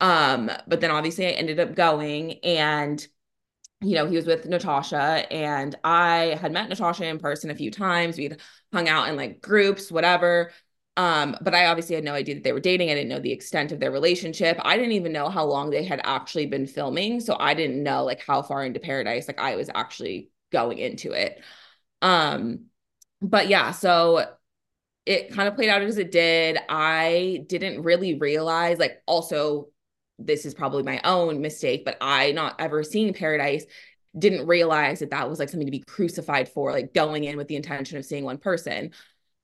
[0.00, 3.06] Um, but then obviously I ended up going and
[3.82, 7.70] you know, he was with Natasha and I had met Natasha in person a few
[7.70, 8.16] times.
[8.16, 8.40] We'd
[8.72, 10.50] hung out in like groups, whatever.
[10.96, 12.90] Um, but I obviously had no idea that they were dating.
[12.90, 14.58] I didn't know the extent of their relationship.
[14.62, 17.20] I didn't even know how long they had actually been filming.
[17.20, 21.12] So I didn't know like how far into paradise like I was actually going into
[21.12, 21.42] it.
[22.00, 22.66] Um,
[23.20, 24.26] but yeah, so
[25.04, 26.58] it kind of played out as it did.
[26.68, 29.68] I didn't really realize, like, also,
[30.18, 33.64] this is probably my own mistake, but I, not ever seeing Paradise,
[34.18, 37.48] didn't realize that that was like something to be crucified for, like going in with
[37.48, 38.92] the intention of seeing one person.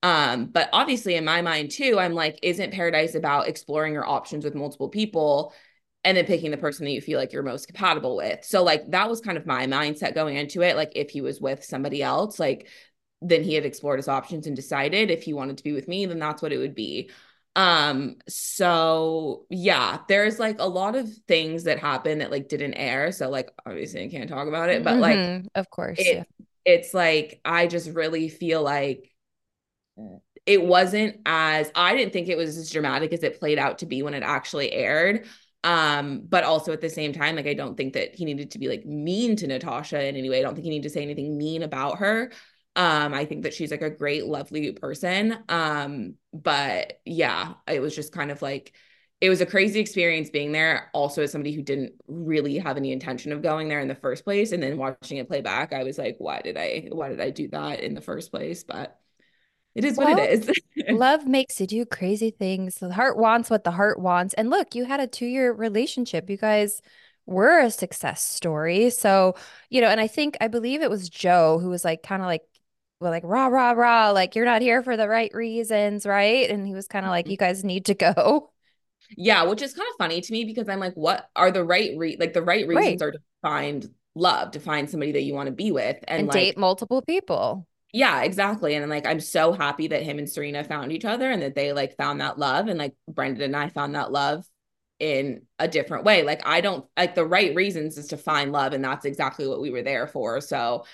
[0.03, 4.45] Um, but obviously, in my mind, too, I'm like, isn't Paradise about exploring your options
[4.45, 5.53] with multiple people?
[6.05, 8.45] And then picking the person that you feel like you're most compatible with.
[8.45, 10.75] So, like, that was kind of my mindset going into it.
[10.75, 12.67] Like, if he was with somebody else, like,
[13.21, 16.07] then he had explored his options and decided if he wanted to be with me,
[16.07, 17.09] then that's what it would be.
[17.55, 23.13] Um, so yeah, there's like a lot of things that happened that like didn't air.
[23.13, 25.99] So like obviously I can't talk about it, but like Mhm, of course.
[25.99, 26.25] it, yeah.
[26.65, 29.11] it's like I just really feel like
[30.47, 33.87] it wasn't as I didn't think it was as dramatic as it played out to
[33.87, 35.27] be when it actually aired.
[35.65, 38.59] Um, but also at the same time, like I don't think that he needed to
[38.59, 40.41] be like mean to Natasha in any way.
[40.41, 42.33] I don't think he needed to say anything mean about her.
[42.75, 45.39] Um, I think that she's like a great, lovely person.
[45.49, 48.73] Um, but yeah, it was just kind of like
[49.21, 50.91] it was a crazy experience being there.
[50.93, 54.25] Also, as somebody who didn't really have any intention of going there in the first
[54.25, 57.21] place, and then watching it play back, I was like, why did I why did
[57.21, 58.65] I do that in the first place?
[58.65, 58.99] But
[59.75, 60.51] it is what it is.
[60.89, 62.77] Love makes you do crazy things.
[62.77, 64.35] The heart wants what the heart wants.
[64.35, 66.29] And look, you had a two-year relationship.
[66.29, 66.83] You guys
[67.25, 68.91] were a success story.
[68.91, 69.35] So,
[69.71, 72.27] you know, and I think I believe it was Joe who was like kind of
[72.27, 72.43] like
[73.03, 76.49] well, like rah rah rah, like you're not here for the right reasons, right?
[76.51, 77.33] And he was kind of like, mm-hmm.
[77.33, 78.51] you guys need to go.
[79.17, 81.93] Yeah, which is kind of funny to me because I'm like, what are the right
[81.97, 83.09] re like the right reasons Right.
[83.09, 86.29] are to find love, to find somebody that you want to be with, and, And
[86.29, 87.67] like date multiple people.
[87.93, 88.75] yeah, exactly.
[88.75, 91.73] And like I'm so happy that him and Serena found each other and that they
[91.73, 94.47] like found that love, and like Brendan and I found that love
[94.99, 96.23] in a different way.
[96.23, 99.61] Like I don't like the right reasons is to find love, and that's exactly what
[99.61, 100.41] we were there for.
[100.41, 100.87] So,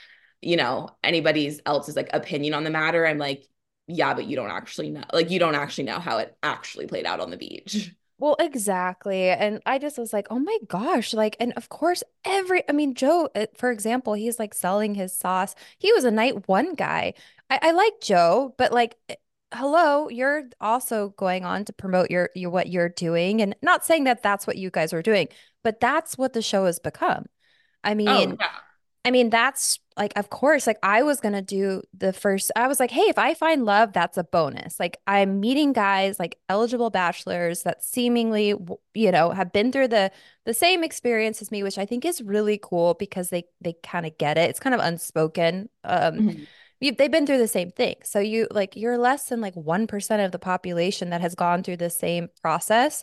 [0.42, 3.46] you know, anybody's else's like opinion on the matter, I'm like,
[3.86, 7.06] yeah, but you don't actually know, like you don't actually know how it actually played
[7.06, 7.94] out on the beach.
[8.20, 9.28] Well, exactly.
[9.30, 11.14] And I just was like, oh my gosh.
[11.14, 15.12] Like, and of course, every, I mean, Joe, uh, for example, he's like selling his
[15.14, 15.54] sauce.
[15.78, 17.14] He was a night one guy.
[17.48, 19.14] I, I like Joe, but like, eh,
[19.54, 23.40] hello, you're also going on to promote your, your, what you're doing.
[23.40, 25.28] And not saying that that's what you guys are doing,
[25.62, 27.26] but that's what the show has become.
[27.84, 28.50] I Oh, mean, yeah.
[29.04, 32.80] I mean, that's like, of course, like I was gonna do the first, I was
[32.80, 34.78] like, hey, if I find love, that's a bonus.
[34.80, 38.54] Like I'm meeting guys, like eligible bachelors that seemingly,
[38.94, 40.10] you know, have been through the
[40.46, 44.06] the same experience as me, which I think is really cool because they they kind
[44.06, 44.50] of get it.
[44.50, 45.68] It's kind of unspoken.
[45.84, 46.48] Um, Mhm.
[46.80, 47.96] you, they've been through the same thing.
[48.04, 51.78] So you like you're less than like 1% of the population that has gone through
[51.78, 53.02] the same process.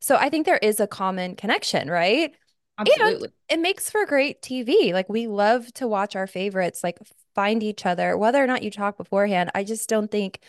[0.00, 2.34] So I think there is a common connection, right?
[2.84, 3.32] And Absolutely.
[3.48, 4.92] it makes for great TV.
[4.92, 6.98] Like we love to watch our favorites like
[7.34, 9.50] find each other, whether or not you talk beforehand.
[9.54, 10.40] I just don't think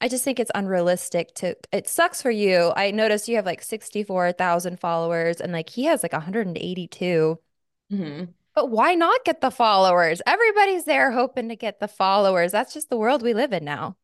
[0.00, 2.72] I just think it's unrealistic to it sucks for you.
[2.76, 7.40] I noticed you have like 64,000 followers and like he has like 182.
[7.90, 10.22] hmm But why not get the followers?
[10.26, 12.52] Everybody's there hoping to get the followers.
[12.52, 13.96] That's just the world we live in now.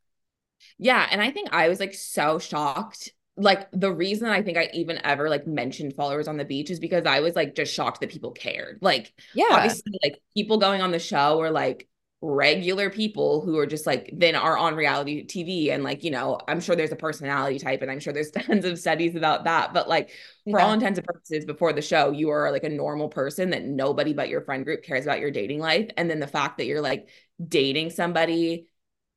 [0.78, 3.12] Yeah, and I think I was like so shocked.
[3.36, 6.80] Like the reason I think I even ever like mentioned followers on the beach is
[6.80, 8.78] because I was like just shocked that people cared.
[8.82, 9.46] Like Yeah.
[9.48, 11.88] obviously like people going on the show are like
[12.22, 16.38] regular people who are just like then are on reality TV and like you know
[16.46, 19.72] I'm sure there's a personality type and I'm sure there's tons of studies about that
[19.72, 20.10] but like
[20.50, 23.64] for all intents and purposes before the show you are like a normal person that
[23.64, 26.66] nobody but your friend group cares about your dating life and then the fact that
[26.66, 27.08] you're like
[27.46, 28.66] dating somebody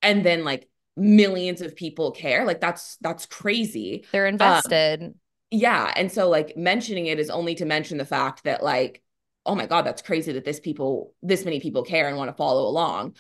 [0.02, 2.46] and then like millions of people care.
[2.46, 4.06] Like that's that's crazy.
[4.12, 5.16] They're Um, invested.
[5.52, 9.02] yeah and so like mentioning it is only to mention the fact that like
[9.46, 12.36] oh my god that's crazy that this people this many people care and want to
[12.36, 13.16] follow along.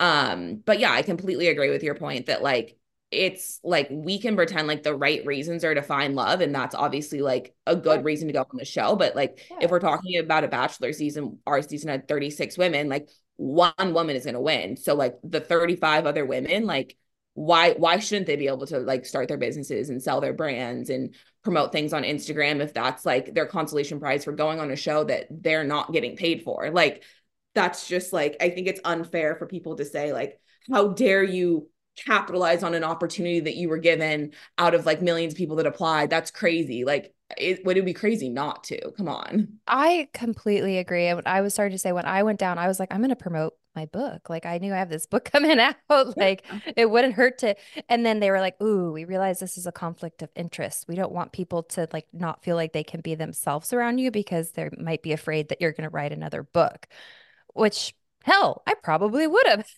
[0.00, 2.76] Um but yeah i completely agree with your point that like
[3.10, 6.74] it's like we can pretend like the right reasons are to find love and that's
[6.74, 9.56] obviously like a good reason to go on the show but like Yeah.
[9.62, 14.14] if we're talking about a bachelor season our season had 36 women like one woman
[14.16, 14.76] is going to win.
[14.76, 16.96] So like the 35 other women like
[17.38, 20.90] why why shouldn't they be able to like start their businesses and sell their brands
[20.90, 24.76] and promote things on Instagram if that's like their consolation prize for going on a
[24.76, 26.68] show that they're not getting paid for.
[26.70, 27.04] Like
[27.54, 31.68] that's just like I think it's unfair for people to say like how dare you
[31.96, 35.66] capitalize on an opportunity that you were given out of like millions of people that
[35.66, 36.10] applied.
[36.10, 36.84] That's crazy.
[36.84, 38.90] Like it would it be crazy not to?
[38.92, 39.58] Come on.
[39.66, 41.06] I completely agree.
[41.06, 43.10] And I was starting to say when I went down, I was like, I'm going
[43.10, 44.28] to promote my book.
[44.30, 45.76] Like I knew I have this book coming out.
[46.16, 46.44] Like
[46.76, 47.54] it wouldn't hurt to.
[47.88, 50.86] And then they were like, "Ooh, we realize this is a conflict of interest.
[50.88, 54.10] We don't want people to like not feel like they can be themselves around you
[54.10, 56.88] because they might be afraid that you're going to write another book."
[57.54, 59.68] Which hell, I probably would have.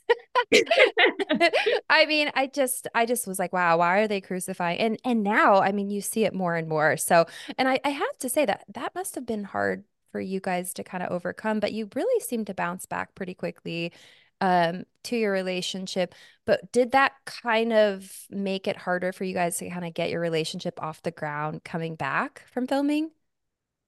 [1.91, 4.79] I mean, I just I just was like, wow, why are they crucifying?
[4.79, 6.97] And and now, I mean, you see it more and more.
[6.97, 7.27] So,
[7.59, 10.75] and I, I have to say that that must have been hard for you guys
[10.75, 13.93] to kind of overcome, but you really seem to bounce back pretty quickly
[14.41, 16.15] um to your relationship.
[16.47, 20.11] But did that kind of make it harder for you guys to kind of get
[20.11, 23.11] your relationship off the ground coming back from filming?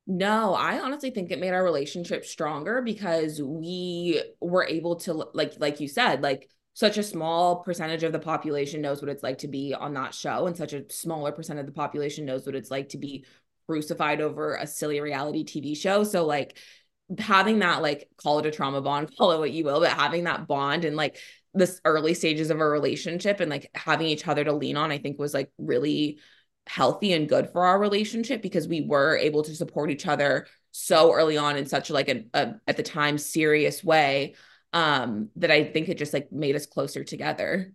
[0.06, 5.54] No, I honestly think it made our relationship stronger because we were able to like
[5.60, 9.38] like you said, like such a small percentage of the population knows what it's like
[9.38, 12.54] to be on that show and such a smaller percent of the population knows what
[12.56, 13.24] it's like to be
[13.68, 16.02] crucified over a silly reality TV show.
[16.02, 16.58] So like
[17.18, 20.24] having that like call it a trauma bond, call it what you will, but having
[20.24, 21.16] that bond and like
[21.54, 24.98] this early stages of a relationship and like having each other to lean on, I
[24.98, 26.18] think was like really
[26.66, 31.12] healthy and good for our relationship because we were able to support each other so
[31.12, 34.34] early on in such like a, a at the time serious way
[34.72, 37.72] um that I think it just like made us closer together.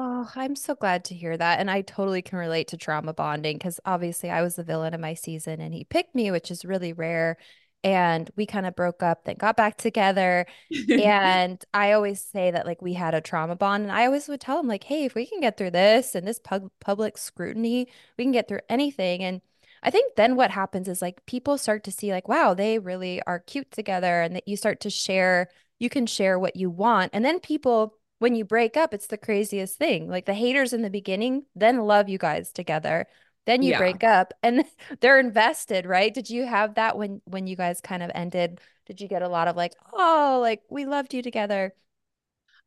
[0.00, 1.58] Oh, I'm so glad to hear that.
[1.58, 5.00] And I totally can relate to trauma bonding because obviously I was the villain of
[5.00, 7.36] my season and he picked me, which is really rare.
[7.84, 10.46] And we kind of broke up, then got back together.
[10.98, 13.84] And I always say that like we had a trauma bond.
[13.84, 16.26] And I always would tell him, like, hey, if we can get through this and
[16.26, 19.22] this pub public scrutiny, we can get through anything.
[19.22, 19.40] And
[19.82, 23.22] I think then what happens is like people start to see, like, wow, they really
[23.22, 24.22] are cute together.
[24.22, 25.48] And that you start to share,
[25.78, 27.10] you can share what you want.
[27.14, 30.08] And then people, when you break up, it's the craziest thing.
[30.08, 33.06] Like the haters in the beginning, then love you guys together.
[33.48, 33.74] Then you Yeah.
[33.74, 34.64] break up and
[35.00, 36.14] they're invested, right?
[36.14, 38.60] Did you have that when when you guys kind of ended?
[38.86, 41.74] Did you get a lot of like, oh, like we loved you together?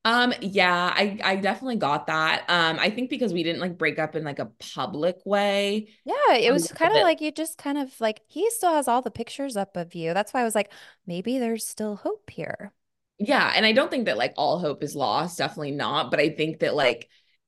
[0.04, 2.46] Um, yeah, I I definitely got that.
[2.50, 5.90] Um, I think because we didn't like break up in like a public way.
[6.04, 9.02] Yeah, it was kind of like you just kind of like he still has all
[9.02, 10.14] the pictures up of you.
[10.14, 10.72] That's why I was like,
[11.06, 12.74] maybe there's still hope here.
[13.20, 16.30] Yeah, and I don't think that like all hope is lost, definitely not, but I
[16.30, 17.08] think that like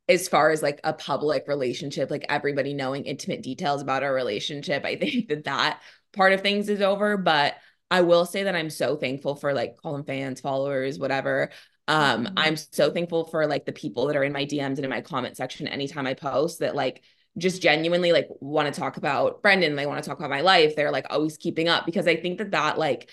[0.09, 4.83] as far as like a public relationship, like everybody knowing intimate details about our relationship,
[4.85, 5.81] I think that that
[6.13, 7.17] part of things is over.
[7.17, 7.55] But
[7.89, 11.51] I will say that I'm so thankful for like them fans, followers, whatever.
[11.87, 12.33] Um, mm-hmm.
[12.37, 15.01] I'm so thankful for like the people that are in my DMs and in my
[15.01, 17.03] comment section anytime I post that like
[17.37, 20.75] just genuinely like want to talk about Brendan, they want to talk about my life.
[20.75, 23.09] They're like always keeping up because I think that that like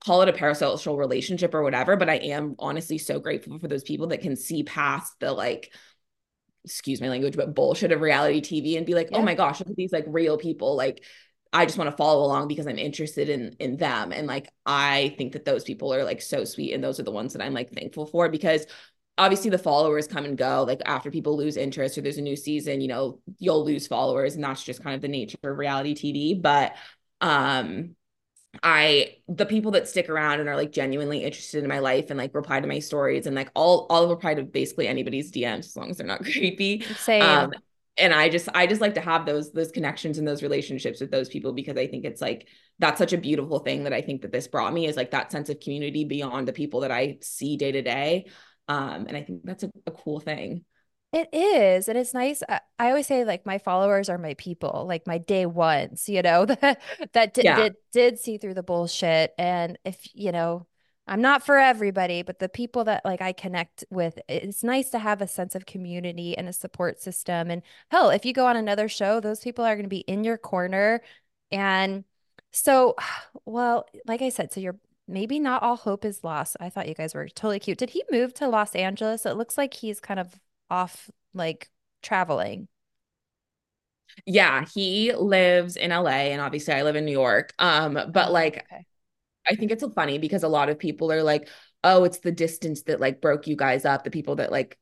[0.00, 3.84] call it a parasocial relationship or whatever, but I am honestly so grateful for those
[3.84, 5.72] people that can see past the like
[6.66, 9.22] excuse my language, but bullshit of reality TV and be like, oh yeah.
[9.22, 10.76] oh my gosh, look at these like real people.
[10.76, 11.02] Like,
[11.52, 14.12] I just want to follow along because I'm interested in in them.
[14.12, 16.74] And like, I think that those people are like so sweet.
[16.74, 18.66] And those are the ones that I'm like thankful for because
[19.16, 20.64] obviously the followers come and go.
[20.66, 24.34] Like after people lose interest or there's a new season, you know, you'll lose followers.
[24.34, 26.40] And that's just kind of the nature of reality TV.
[26.40, 26.76] But
[27.20, 27.94] um
[28.62, 32.18] I the people that stick around and are like genuinely interested in my life and
[32.18, 35.60] like reply to my stories and like all all of reply to basically anybody's DMs
[35.60, 36.84] as long as they're not creepy.
[36.96, 37.22] Same.
[37.22, 37.52] Um,
[37.98, 41.10] and I just I just like to have those those connections and those relationships with
[41.10, 42.48] those people because I think it's like
[42.78, 45.32] that's such a beautiful thing that I think that this brought me is like that
[45.32, 48.26] sense of community beyond the people that I see day to day.
[48.68, 50.64] Um, and I think that's a, a cool thing.
[51.12, 51.88] It is.
[51.88, 52.42] And it's nice.
[52.48, 56.20] I, I, always say like my followers are my people, like my day ones, you
[56.20, 56.82] know, that
[57.12, 57.56] that did, yeah.
[57.56, 59.32] did, did see through the bullshit.
[59.38, 60.66] And if, you know,
[61.06, 64.98] I'm not for everybody, but the people that like I connect with, it's nice to
[64.98, 67.50] have a sense of community and a support system.
[67.50, 70.24] And hell, if you go on another show, those people are going to be in
[70.24, 71.02] your corner.
[71.52, 72.04] And
[72.52, 72.96] so,
[73.44, 74.78] well, like I said, so you're
[75.08, 76.56] maybe not all hope is lost.
[76.58, 77.78] I thought you guys were totally cute.
[77.78, 79.24] Did he move to Los Angeles?
[79.24, 80.40] It looks like he's kind of
[80.70, 81.70] off like
[82.02, 82.68] traveling.
[84.24, 87.52] Yeah, he lives in LA and obviously I live in New York.
[87.58, 88.86] Um, but oh, like okay.
[89.48, 91.48] I think it's so funny because a lot of people are like,
[91.84, 94.78] oh, it's the distance that like broke you guys up, the people that like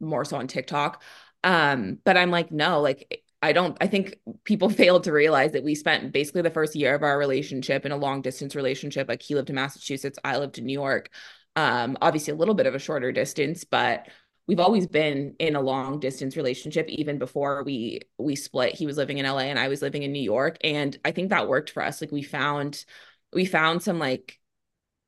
[0.00, 1.02] more so on TikTok.
[1.44, 5.64] Um, but I'm like, no, like I don't I think people failed to realize that
[5.64, 9.08] we spent basically the first year of our relationship in a long distance relationship.
[9.08, 11.10] Like he lived in Massachusetts, I lived in New York.
[11.56, 14.06] Um, obviously a little bit of a shorter distance, but
[14.48, 18.74] we've always been in a long distance relationship even before we we split.
[18.74, 21.28] He was living in LA and I was living in New York and I think
[21.30, 22.00] that worked for us.
[22.00, 22.84] Like we found
[23.32, 24.40] we found some like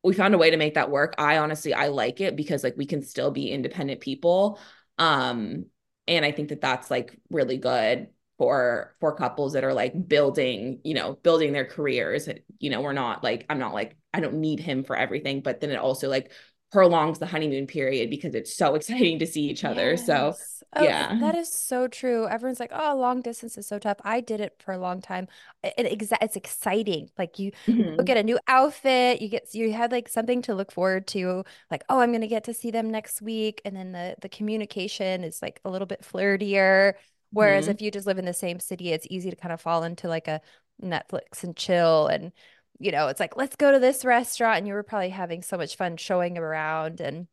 [0.05, 1.14] we found a way to make that work.
[1.18, 4.61] I honestly I like it because like we can still be independent people
[4.99, 5.64] um
[6.07, 10.80] and I think that that's like really good for for couples that are like building
[10.84, 12.28] you know building their careers.
[12.59, 15.61] You know we're not like i'm not like i don't need him for everything but
[15.61, 16.30] then it also like
[16.71, 19.91] prolongs the honeymoon period because it's so exciting to see each other.
[19.91, 20.07] Yes.
[20.07, 20.35] So
[20.75, 22.27] oh, yeah, that is so true.
[22.29, 25.29] Everyone's like, "Oh, long distance is so tough." I did it for a long time.
[25.62, 27.11] It, it it's exciting.
[27.18, 27.99] Like you, mm-hmm.
[27.99, 29.21] you get a new outfit.
[29.21, 31.45] You get you had like something to look forward to.
[31.71, 35.25] Like, oh, I'm gonna get to see them next week, and then the the communication
[35.25, 36.95] is like a little bit flirtier.
[37.33, 37.73] Whereas mm-hmm.
[37.73, 40.09] if you just live in the same city, it's easy to kind of fall into
[40.09, 40.41] like a
[40.83, 42.33] Netflix and chill and
[42.81, 44.59] you know, it's like, let's go to this restaurant.
[44.59, 47.28] And you were probably having so much fun showing him around and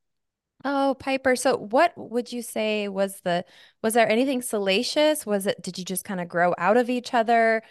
[0.66, 1.36] oh, Pieper.
[1.36, 3.46] So what would you say was the
[3.82, 5.26] was there anything salacious?
[5.26, 7.64] Was it did you just kind of grow out of each other?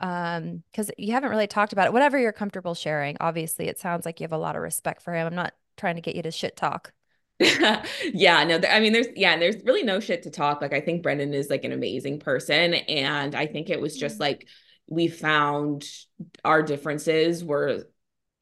[0.00, 1.92] Um, because you haven't really talked about it.
[1.92, 3.16] Whatever you're comfortable sharing.
[3.20, 5.26] Obviously, it sounds like you have a lot of respect for him.
[5.26, 6.92] I'm not trying to get you to shit talk.
[7.40, 10.60] yeah, no, I mean, there's, yeah, and there's really no shit to talk.
[10.60, 12.74] Like, I think Brendan is like an amazing person.
[12.74, 14.22] And I think it was just mm-hmm.
[14.22, 14.46] like,
[14.90, 15.86] we found
[16.44, 17.86] our differences were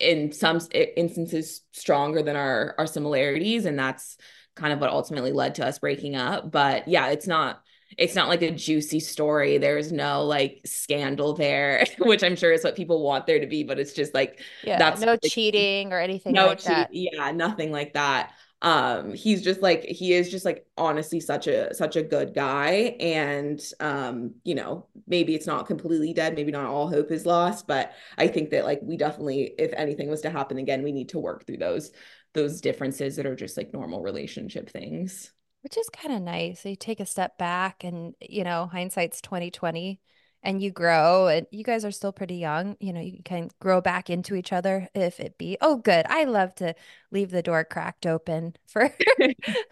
[0.00, 4.16] in some instances stronger than our our similarities and that's
[4.56, 6.50] kind of what ultimately led to us breaking up.
[6.50, 7.62] But yeah it's not
[7.96, 9.58] it's not like a juicy story.
[9.58, 13.62] There's no like scandal there which i'm sure is what people want there to be
[13.62, 17.30] but it's just like yeah that's no like, cheating or anything no like cheat, yeah
[17.30, 18.32] nothing like that
[18.62, 22.96] um he's just like he is just like honestly such a such a good guy
[22.98, 27.68] and um you know maybe it's not completely dead maybe not all hope is lost
[27.68, 31.08] but i think that like we definitely if anything was to happen again we need
[31.08, 31.92] to work through those
[32.34, 35.32] those differences that are just like normal relationship things.
[35.62, 40.00] Which is kind of nice you take a step back and you know hindsight's 2020
[40.42, 43.80] and you grow and you guys are still pretty young you know you can grow
[43.80, 46.74] back into each other if it be oh good i love to
[47.10, 48.92] leave the door cracked open for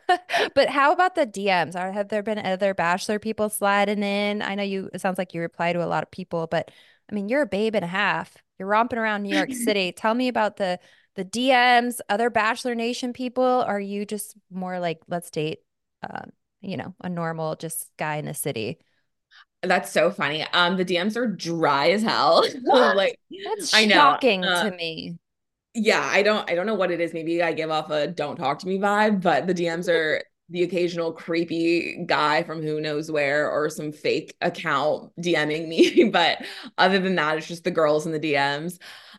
[0.54, 4.42] but how about the dms are have there been other bachelor people sliding in?
[4.42, 6.70] I know you it sounds like you reply to a lot of people but
[7.10, 8.36] i mean you're a babe and a half.
[8.58, 9.92] You're romping around new york city.
[9.92, 10.78] Tell me about the
[11.14, 13.44] the dms other bachelor nation people.
[13.44, 15.60] Are you just more like let's date
[16.08, 18.78] um, you know a normal just guy in the city
[19.66, 20.46] that's so funny.
[20.52, 22.44] Um, the DMs are dry as hell.
[22.64, 23.94] like that's I know.
[23.94, 25.18] shocking uh, to me.
[25.74, 27.12] Yeah, I don't I don't know what it is.
[27.12, 30.62] Maybe I give off a don't talk to me vibe, but the DMs are the
[30.62, 36.04] occasional creepy guy from who knows where or some fake account DMing me.
[36.12, 36.44] but
[36.78, 38.78] other than that, it's just the girls in the DMs.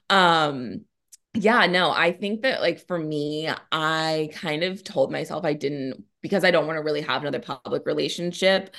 [0.10, 0.86] Um,
[1.34, 6.04] yeah, no, I think that like for me, I kind of told myself I didn't
[6.22, 8.74] because I don't want to really have another public relationship.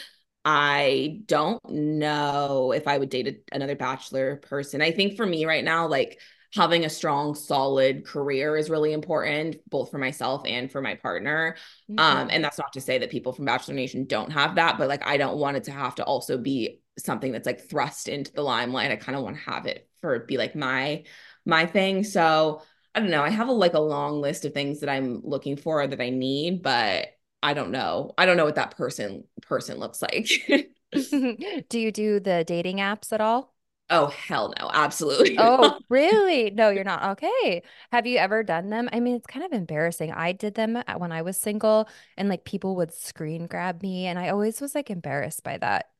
[0.44, 4.80] I don't know if I would date another bachelor person.
[4.80, 6.20] I think for me right now, like
[6.54, 11.56] having a strong, solid career is really important, both for myself and for my partner.
[11.90, 11.98] Mm-hmm.
[11.98, 14.88] Um, and that's not to say that people from Bachelor Nation don't have that, but
[14.88, 18.32] like I don't want it to have to also be something that's like thrust into
[18.32, 18.90] the limelight.
[18.90, 21.04] I kind of want to have it for be like my
[21.44, 22.04] my thing.
[22.04, 22.62] So
[22.94, 23.22] I don't know.
[23.22, 26.10] I have a like a long list of things that I'm looking for that I
[26.10, 27.08] need, but
[27.42, 28.14] I don't know.
[28.18, 30.28] I don't know what that person person looks like.
[31.68, 33.54] do you do the dating apps at all?
[33.90, 34.70] Oh, hell no.
[34.72, 35.38] Absolutely.
[35.60, 36.50] Oh, really?
[36.50, 37.12] No, you're not.
[37.12, 37.62] Okay.
[37.92, 38.88] Have you ever done them?
[38.92, 40.10] I mean, it's kind of embarrassing.
[40.12, 44.18] I did them when I was single and like people would screen grab me and
[44.18, 45.90] I always was like embarrassed by that.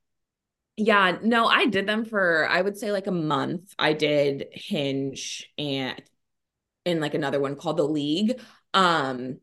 [0.77, 3.73] Yeah, no, I did them for I would say like a month.
[3.77, 6.01] I did Hinge and
[6.85, 8.41] in like another one called The League.
[8.73, 9.39] Um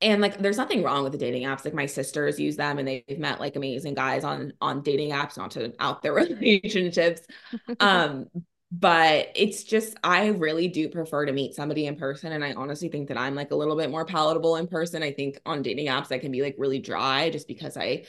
[0.00, 2.86] and like there's nothing wrong with the dating apps like my sisters use them and
[2.86, 7.22] they've met like amazing guys on on dating apps not to out their relationships.
[7.80, 8.26] Um
[8.70, 12.88] but it's just i really do prefer to meet somebody in person and i honestly
[12.88, 15.02] think that i'm like a little bit more palatable in person.
[15.02, 18.04] I think on dating apps i can be like really dry just because i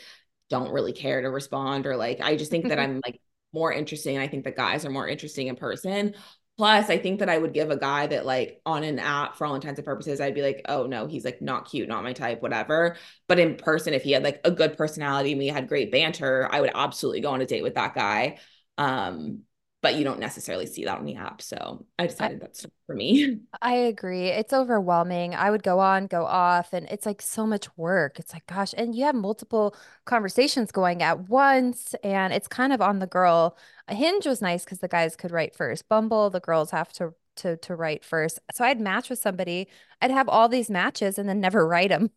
[0.49, 3.21] don't really care to respond or like i just think that i'm like
[3.53, 6.13] more interesting i think the guys are more interesting in person
[6.59, 9.47] Plus, I think that I would give a guy that like on an app for
[9.47, 12.11] all intents and purposes, I'd be like, oh no, he's like not cute, not my
[12.11, 12.97] type, whatever.
[13.29, 16.49] But in person, if he had like a good personality and we had great banter,
[16.51, 18.39] I would absolutely go on a date with that guy.
[18.77, 19.43] Um,
[19.81, 21.41] but you don't necessarily see that on the app.
[21.41, 23.39] So I decided I, that's for me.
[23.61, 24.27] I agree.
[24.27, 25.35] It's overwhelming.
[25.35, 28.19] I would go on, go off, and it's like so much work.
[28.19, 29.75] It's like, gosh, and you have multiple
[30.05, 33.57] conversations going at once, and it's kind of on the girl.
[33.87, 35.87] A hinge was nice because the guys could write first.
[35.87, 38.39] Bumble, the girls have to to to write first.
[38.53, 39.69] So I'd match with somebody.
[40.01, 42.11] I'd have all these matches and then never write them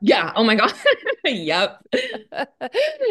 [0.00, 0.32] yeah.
[0.36, 0.72] Oh my God.
[1.24, 1.80] yep.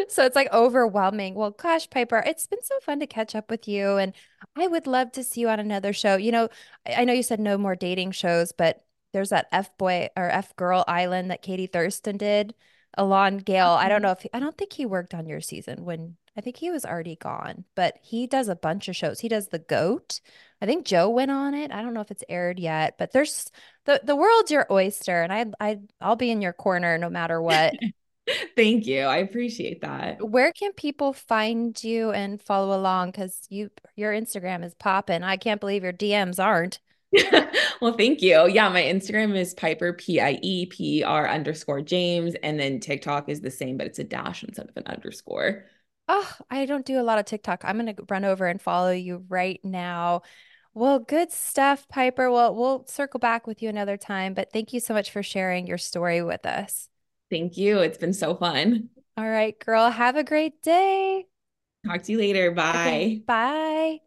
[0.10, 1.36] so it's like overwhelming.
[1.36, 3.98] Well, gosh, Pieper, it's been so fun to catch up with you.
[3.98, 4.14] And
[4.56, 6.16] I would love to see you on another show.
[6.16, 6.50] You know,
[6.86, 10.30] I, I know you said no more dating shows, but there's that F boy or
[10.30, 12.54] F girl island that Katie Thurston did.
[12.98, 13.68] Elan Gale.
[13.68, 14.04] I don't mm-hmm.
[14.04, 16.70] know if he, I don't think he worked on your season when I think he
[16.70, 19.20] was already gone, but he does a bunch of shows.
[19.20, 20.22] He does The Goat.
[20.62, 21.72] I think Joe went on it.
[21.72, 23.50] I don't know if it's aired yet, but there's
[23.86, 27.42] the the world's your oyster, and I I I'll be in your corner no matter
[27.42, 27.74] what.
[28.56, 29.02] Thank you.
[29.02, 30.18] I appreciate that.
[30.22, 33.12] Where can people find you and follow along?
[33.12, 35.24] Because you your Instagram is popping.
[35.24, 36.80] I can't believe your DMs aren't.
[37.82, 38.48] well, thank you.
[38.48, 43.30] Yeah, my Instagram is Pieper P I E P R underscore James, and then TikTok
[43.30, 45.66] is the same, but it's a dash instead of an underscore.
[46.08, 47.62] Oh, I don't do a lot of TikTok.
[47.66, 50.22] I'm gonna run over and follow you right now.
[50.74, 52.32] Well, good stuff, Pieper.
[52.32, 55.68] Well, we'll circle back with you another time, but thank you so much for sharing
[55.68, 56.90] your story with us.
[57.30, 57.80] Thank you.
[57.80, 58.90] It's been so fun.
[59.18, 59.90] All right, girl.
[59.90, 61.26] Have a great day.
[61.86, 62.52] Talk to you later.
[62.52, 62.76] Bye.
[62.80, 64.07] Okay, bye.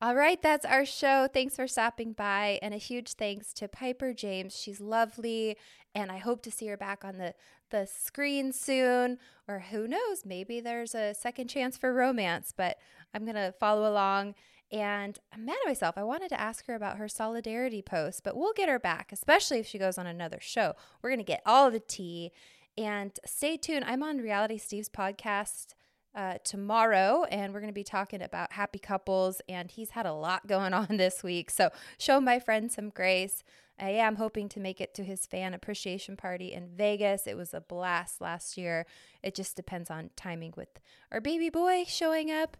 [0.00, 1.26] All right, that's our show.
[1.26, 2.60] Thanks for stopping by.
[2.62, 4.56] And a huge thanks to Pieper James.
[4.56, 5.56] She's lovely.
[5.92, 7.34] And I hope to see her back on the,
[7.70, 9.18] the screen soon.
[9.48, 12.54] Or who knows, maybe there's a second chance for romance.
[12.56, 12.78] But
[13.12, 14.36] I'm going to follow along
[14.70, 15.98] and I'm mad at myself.
[15.98, 19.58] I wanted to ask her about her solidarity post, but we'll get her back, especially
[19.58, 20.74] if she goes on another show.
[21.02, 22.30] We're going to get all the tea.
[22.76, 23.84] And stay tuned.
[23.84, 25.74] I'm on Reality Steve's podcast
[26.18, 29.40] uh, tomorrow, and we're going to be talking about happy couples.
[29.48, 31.48] And he's had a lot going on this week.
[31.48, 33.44] So show my friend some grace.
[33.80, 37.28] I am hoping to make it to his fan appreciation party in Vegas.
[37.28, 38.86] It was a blast last year.
[39.22, 40.80] It just depends on timing with
[41.12, 42.56] our baby boy showing up.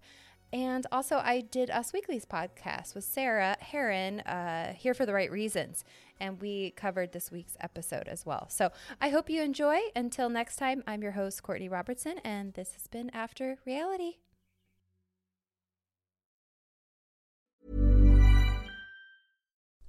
[0.52, 5.30] And also, I did Us Weekly's podcast with Sarah Herron, uh, Here for the Right
[5.30, 5.84] Reasons.
[6.18, 8.48] And we covered this week's episode as well.
[8.48, 8.70] So
[9.00, 9.78] I hope you enjoy.
[9.94, 14.14] Until next time, I'm your host, Courtney Robertson, and this has been After Reality.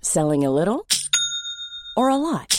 [0.02, 0.86] Selling a little
[1.96, 2.59] or a lot?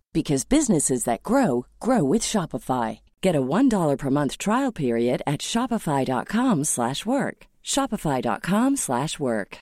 [0.13, 2.99] because businesses that grow grow with Shopify.
[3.21, 7.45] Get a $1 per month trial period at shopify.com slash work.
[7.63, 9.57] Shopify.com slash work.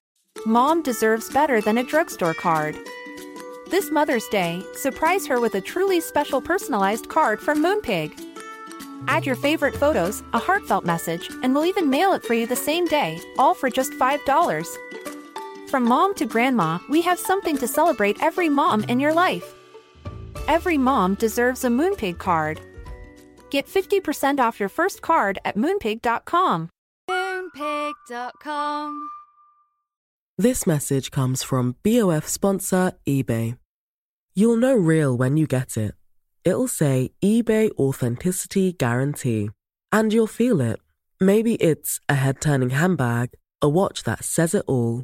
[0.45, 2.75] Mom deserves better than a drugstore card.
[3.69, 8.11] This Mother's Day, surprise her with a truly special personalized card from Moonpig.
[9.07, 12.55] Add your favorite photos, a heartfelt message, and we'll even mail it for you the
[12.55, 14.65] same day, all for just $5.
[15.69, 19.53] From mom to grandma, we have something to celebrate every mom in your life.
[20.47, 22.59] Every mom deserves a Moonpig card.
[23.49, 26.69] Get 50% off your first card at moonpig.com.
[27.09, 29.09] Moonpig.com.
[30.37, 33.57] This message comes from BOF sponsor eBay.
[34.35, 35.95] You'll know real when you get it.
[36.45, 39.49] It'll say eBay Authenticity Guarantee.
[39.91, 40.79] And you'll feel it.
[41.19, 45.03] Maybe it's a head turning handbag, a watch that says it all,